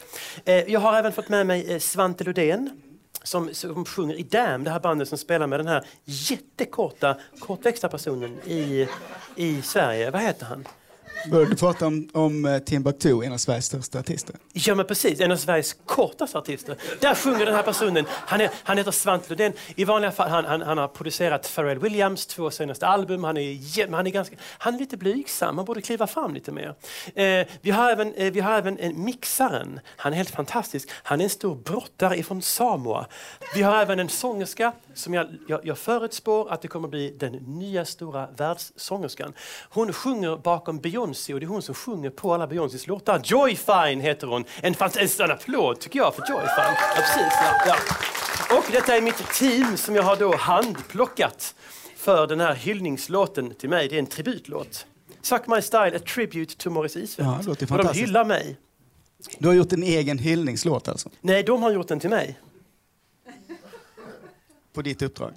Eh, 0.45 0.71
jag 0.71 0.79
har 0.79 0.93
även 0.93 1.11
fått 1.11 1.29
med 1.29 1.47
mig 1.47 1.71
eh, 1.71 1.79
Svante 1.79 2.23
Lodén 2.23 2.81
som, 3.23 3.53
som 3.53 3.85
sjunger 3.85 4.15
i 4.15 4.23
Damn, 4.23 4.63
det 4.63 4.69
här 4.69 4.79
bandet 4.79 5.09
som 5.09 5.17
spelar 5.17 5.47
med 5.47 5.59
den 5.59 5.67
här 5.67 5.85
jättekorta, 6.05 7.17
kortväxta 7.39 7.89
personen 7.89 8.39
i, 8.45 8.87
i 9.35 9.61
Sverige. 9.61 10.11
Vad 10.11 10.21
heter 10.21 10.45
han? 10.45 10.67
Du 11.31 11.55
pratar 11.55 11.85
om, 11.85 12.09
om 12.13 12.45
eh, 12.45 12.59
Timbuktu, 12.59 13.23
en 13.23 13.33
av 13.33 13.37
Sveriges 13.37 13.65
största 13.65 13.99
artister. 13.99 14.35
Ja 14.53 14.75
men 14.75 14.85
precis, 14.85 15.19
en 15.19 15.31
av 15.31 15.37
Sveriges 15.37 15.75
kortaste 15.85 16.37
artister. 16.37 16.77
Där 16.99 17.15
sjunger 17.15 17.45
den 17.45 17.55
här 17.55 17.63
personen, 17.63 18.05
han, 18.09 18.41
är, 18.41 18.49
han 18.63 18.77
heter 18.77 18.91
Svante 18.91 19.29
Lundén. 19.29 19.53
I 19.75 19.85
vanliga 19.85 20.11
fall, 20.11 20.29
han, 20.29 20.45
han, 20.45 20.61
han 20.61 20.77
har 20.77 20.87
producerat 20.87 21.51
Pharrell 21.55 21.79
Williams 21.79 22.25
två 22.25 22.51
senaste 22.51 22.87
album. 22.87 23.23
Han 23.23 23.37
är, 23.37 23.91
han 23.91 24.07
är, 24.07 24.11
ganska, 24.11 24.35
han 24.57 24.75
är 24.75 24.79
lite 24.79 24.97
blygsam, 24.97 25.57
han 25.57 25.65
borde 25.65 25.81
kliva 25.81 26.07
fram 26.07 26.33
lite 26.33 26.51
mer. 26.51 26.75
Eh, 27.15 27.47
vi, 27.61 27.71
har 27.71 27.91
även, 27.91 28.13
eh, 28.13 28.31
vi 28.31 28.39
har 28.39 28.53
även 28.53 28.79
en 28.79 29.03
mixaren, 29.03 29.79
han 29.97 30.13
är 30.13 30.17
helt 30.17 30.29
fantastisk. 30.29 30.89
Han 31.03 31.19
är 31.19 31.23
en 31.23 31.29
stor 31.29 31.55
brottare 31.55 32.17
ifrån 32.17 32.41
Samoa. 32.41 33.07
Vi 33.55 33.61
har 33.61 33.81
även 33.81 33.99
en 33.99 34.09
sångerska 34.09 34.73
som 34.93 35.13
jag, 35.13 35.27
jag, 35.47 35.65
jag 35.65 35.77
förutspår 35.77 36.51
att 36.51 36.61
det 36.61 36.67
kommer 36.67 36.87
bli 36.87 37.15
den 37.19 37.31
nya 37.33 37.85
stora 37.85 38.27
världssångerskan. 38.37 39.33
Hon 39.69 39.93
sjunger 39.93 40.37
bakom 40.37 40.79
Beyoncé 40.79 41.14
och 41.33 41.39
det 41.39 41.45
är 41.45 41.47
hon 41.47 41.61
som 41.61 41.75
sjunger 41.75 42.09
på 42.09 42.33
alla 42.33 42.47
Beyoncés 42.47 42.87
låtar. 42.87 43.21
Joy 43.23 43.55
Fine 43.55 44.01
heter 44.01 44.27
hon. 44.27 44.45
En, 44.61 44.73
fant- 44.75 45.23
en 45.23 45.31
applåd 45.31 45.79
tycker 45.79 45.99
jag 45.99 46.15
för 46.15 46.21
Joy 46.29 46.39
Fine. 46.39 46.47
Ja, 46.57 46.93
precis, 46.95 47.33
ja, 47.41 47.53
ja. 47.67 48.57
Och 48.57 48.63
detta 48.71 48.95
är 48.97 49.01
mitt 49.01 49.33
team 49.33 49.77
som 49.77 49.95
jag 49.95 50.03
har 50.03 50.15
då 50.15 50.35
handplockat 50.35 51.55
för 51.97 52.27
den 52.27 52.39
här 52.39 52.53
hyllningslåten 52.55 53.53
till 53.53 53.69
mig. 53.69 53.87
Det 53.87 53.95
är 53.95 53.99
en 53.99 54.05
tributlåt. 54.07 54.85
Suck 55.21 55.47
My 55.47 55.61
Style, 55.61 55.95
a 55.95 55.99
tribute 55.99 56.55
to 56.57 56.69
Morris 56.69 56.95
Isfält. 56.95 57.27
Ja, 57.27 57.37
det 57.41 57.47
låter 57.47 57.71
och 57.77 57.83
de 57.93 57.99
hyllar 57.99 58.25
mig. 58.25 58.57
Du 59.37 59.47
har 59.47 59.55
gjort 59.55 59.73
en 59.73 59.83
egen 59.83 60.17
hyllningslåt 60.17 60.87
alltså, 60.87 61.09
Nej, 61.21 61.43
de 61.43 61.63
har 61.63 61.71
gjort 61.71 61.87
den 61.87 61.99
till 61.99 62.09
mig. 62.09 62.39
på 64.73 64.81
ditt 64.81 65.01
uppdrag. 65.01 65.33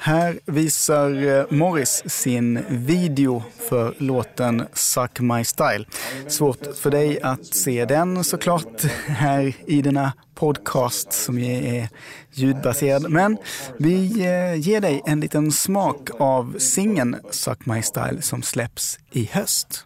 Här 0.00 0.40
visar 0.44 1.26
eh, 1.26 1.44
Morris 1.50 2.02
sin 2.06 2.64
video 2.68 3.42
för 3.68 3.94
låten 3.98 4.66
Suck 4.72 5.20
My 5.20 5.44
Style. 5.44 5.84
Svårt 6.28 6.76
för 6.76 6.90
dig 6.90 7.22
att 7.22 7.46
se 7.46 7.84
den 7.84 8.24
såklart 8.24 8.82
här 9.06 9.54
i 9.66 9.82
denna 9.82 10.12
podcast 10.34 11.12
som 11.12 11.38
är 11.38 11.88
ljudbaserad. 12.32 13.10
Men 13.10 13.36
vi 13.78 14.20
eh, 14.20 14.54
ger 14.54 14.80
dig 14.80 15.02
en 15.06 15.20
liten 15.20 15.52
smak 15.52 16.08
av 16.18 16.58
singeln 16.58 17.16
Suck 17.30 17.66
My 17.66 17.82
Style 17.82 18.22
som 18.22 18.42
släpps 18.42 18.98
i 19.12 19.28
höst. 19.32 19.84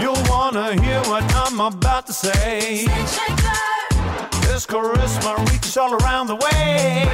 You'll 0.00 0.28
wanna 0.28 0.82
hear 0.82 1.00
what 1.10 1.24
I'm 1.34 1.60
about 1.60 2.06
to 2.06 2.12
say. 2.12 2.86
This 4.52 4.66
charisma 4.66 5.38
reaches 5.50 5.78
all 5.78 5.94
around 5.94 6.26
the 6.26 6.36
way. 6.36 7.08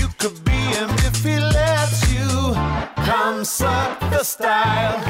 You 0.00 0.08
could 0.18 0.44
be 0.44 0.50
him 0.50 0.90
if 1.06 1.22
he 1.22 1.38
lets 1.38 2.12
you. 2.12 2.54
Come 3.04 3.44
suck 3.44 4.00
the 4.10 4.24
style. 4.24 5.00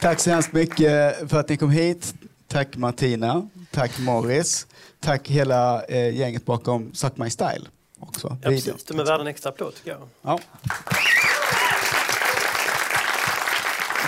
Tack 0.00 0.20
så 0.20 0.30
hemskt 0.30 0.52
mycket 0.52 1.30
för 1.30 1.40
att 1.40 1.48
ni 1.48 1.56
kom 1.56 1.70
hit. 1.70 2.14
Tack 2.48 2.76
Martina. 2.76 3.48
Tack 3.70 3.98
Morris. 3.98 4.66
Tack 5.00 5.28
hela 5.28 5.84
eh, 5.84 6.16
gänget 6.16 6.44
bakom 6.44 6.94
Suck 6.94 7.16
My 7.16 7.30
Style. 7.30 7.68
Också. 8.00 8.36
Ja, 8.42 8.50
precis. 8.50 8.84
De 8.84 9.00
är 9.00 9.04
värda 9.04 9.20
en 9.20 9.26
extra 9.26 9.50
applåd 9.50 9.74
tycker 9.74 9.90
jag. 9.90 10.08
Ja. 10.22 10.38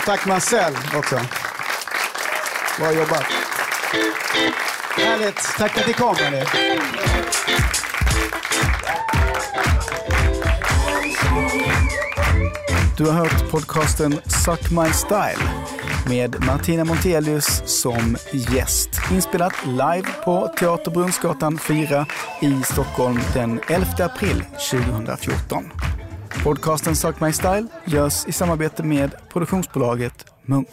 Tack 0.05 0.25
Marcel 0.25 0.73
också. 0.95 1.19
Bra 2.79 2.91
jobbat. 2.91 3.23
Härligt. 4.97 5.57
Tack 5.57 5.71
för 5.71 5.81
att 5.81 5.87
ni 5.87 5.93
kom. 5.93 6.15
hörni. 6.15 6.45
Du 12.97 13.05
har 13.05 13.13
hört 13.13 13.51
podcasten 13.51 14.19
Suck 14.25 14.71
My 14.71 14.93
Style 14.93 15.49
med 16.07 16.45
Martina 16.45 16.85
Montelius 16.85 17.61
som 17.65 18.17
gäst. 18.31 18.96
Inspelat 19.11 19.53
live 19.65 20.07
på 20.23 20.49
Teater 20.59 20.91
Brunnsgatan 20.91 21.57
4 21.57 22.05
i 22.41 22.63
Stockholm 22.63 23.19
den 23.33 23.59
11 23.69 23.85
april 23.99 24.43
2014. 24.71 25.71
Podcasten 26.43 26.95
Suck 26.95 27.19
My 27.21 27.31
Style 27.31 27.67
görs 27.85 28.27
i 28.27 28.31
samarbete 28.31 28.83
med 28.83 29.11
produktionsbolaget 29.29 30.25
Munk. 30.45 30.67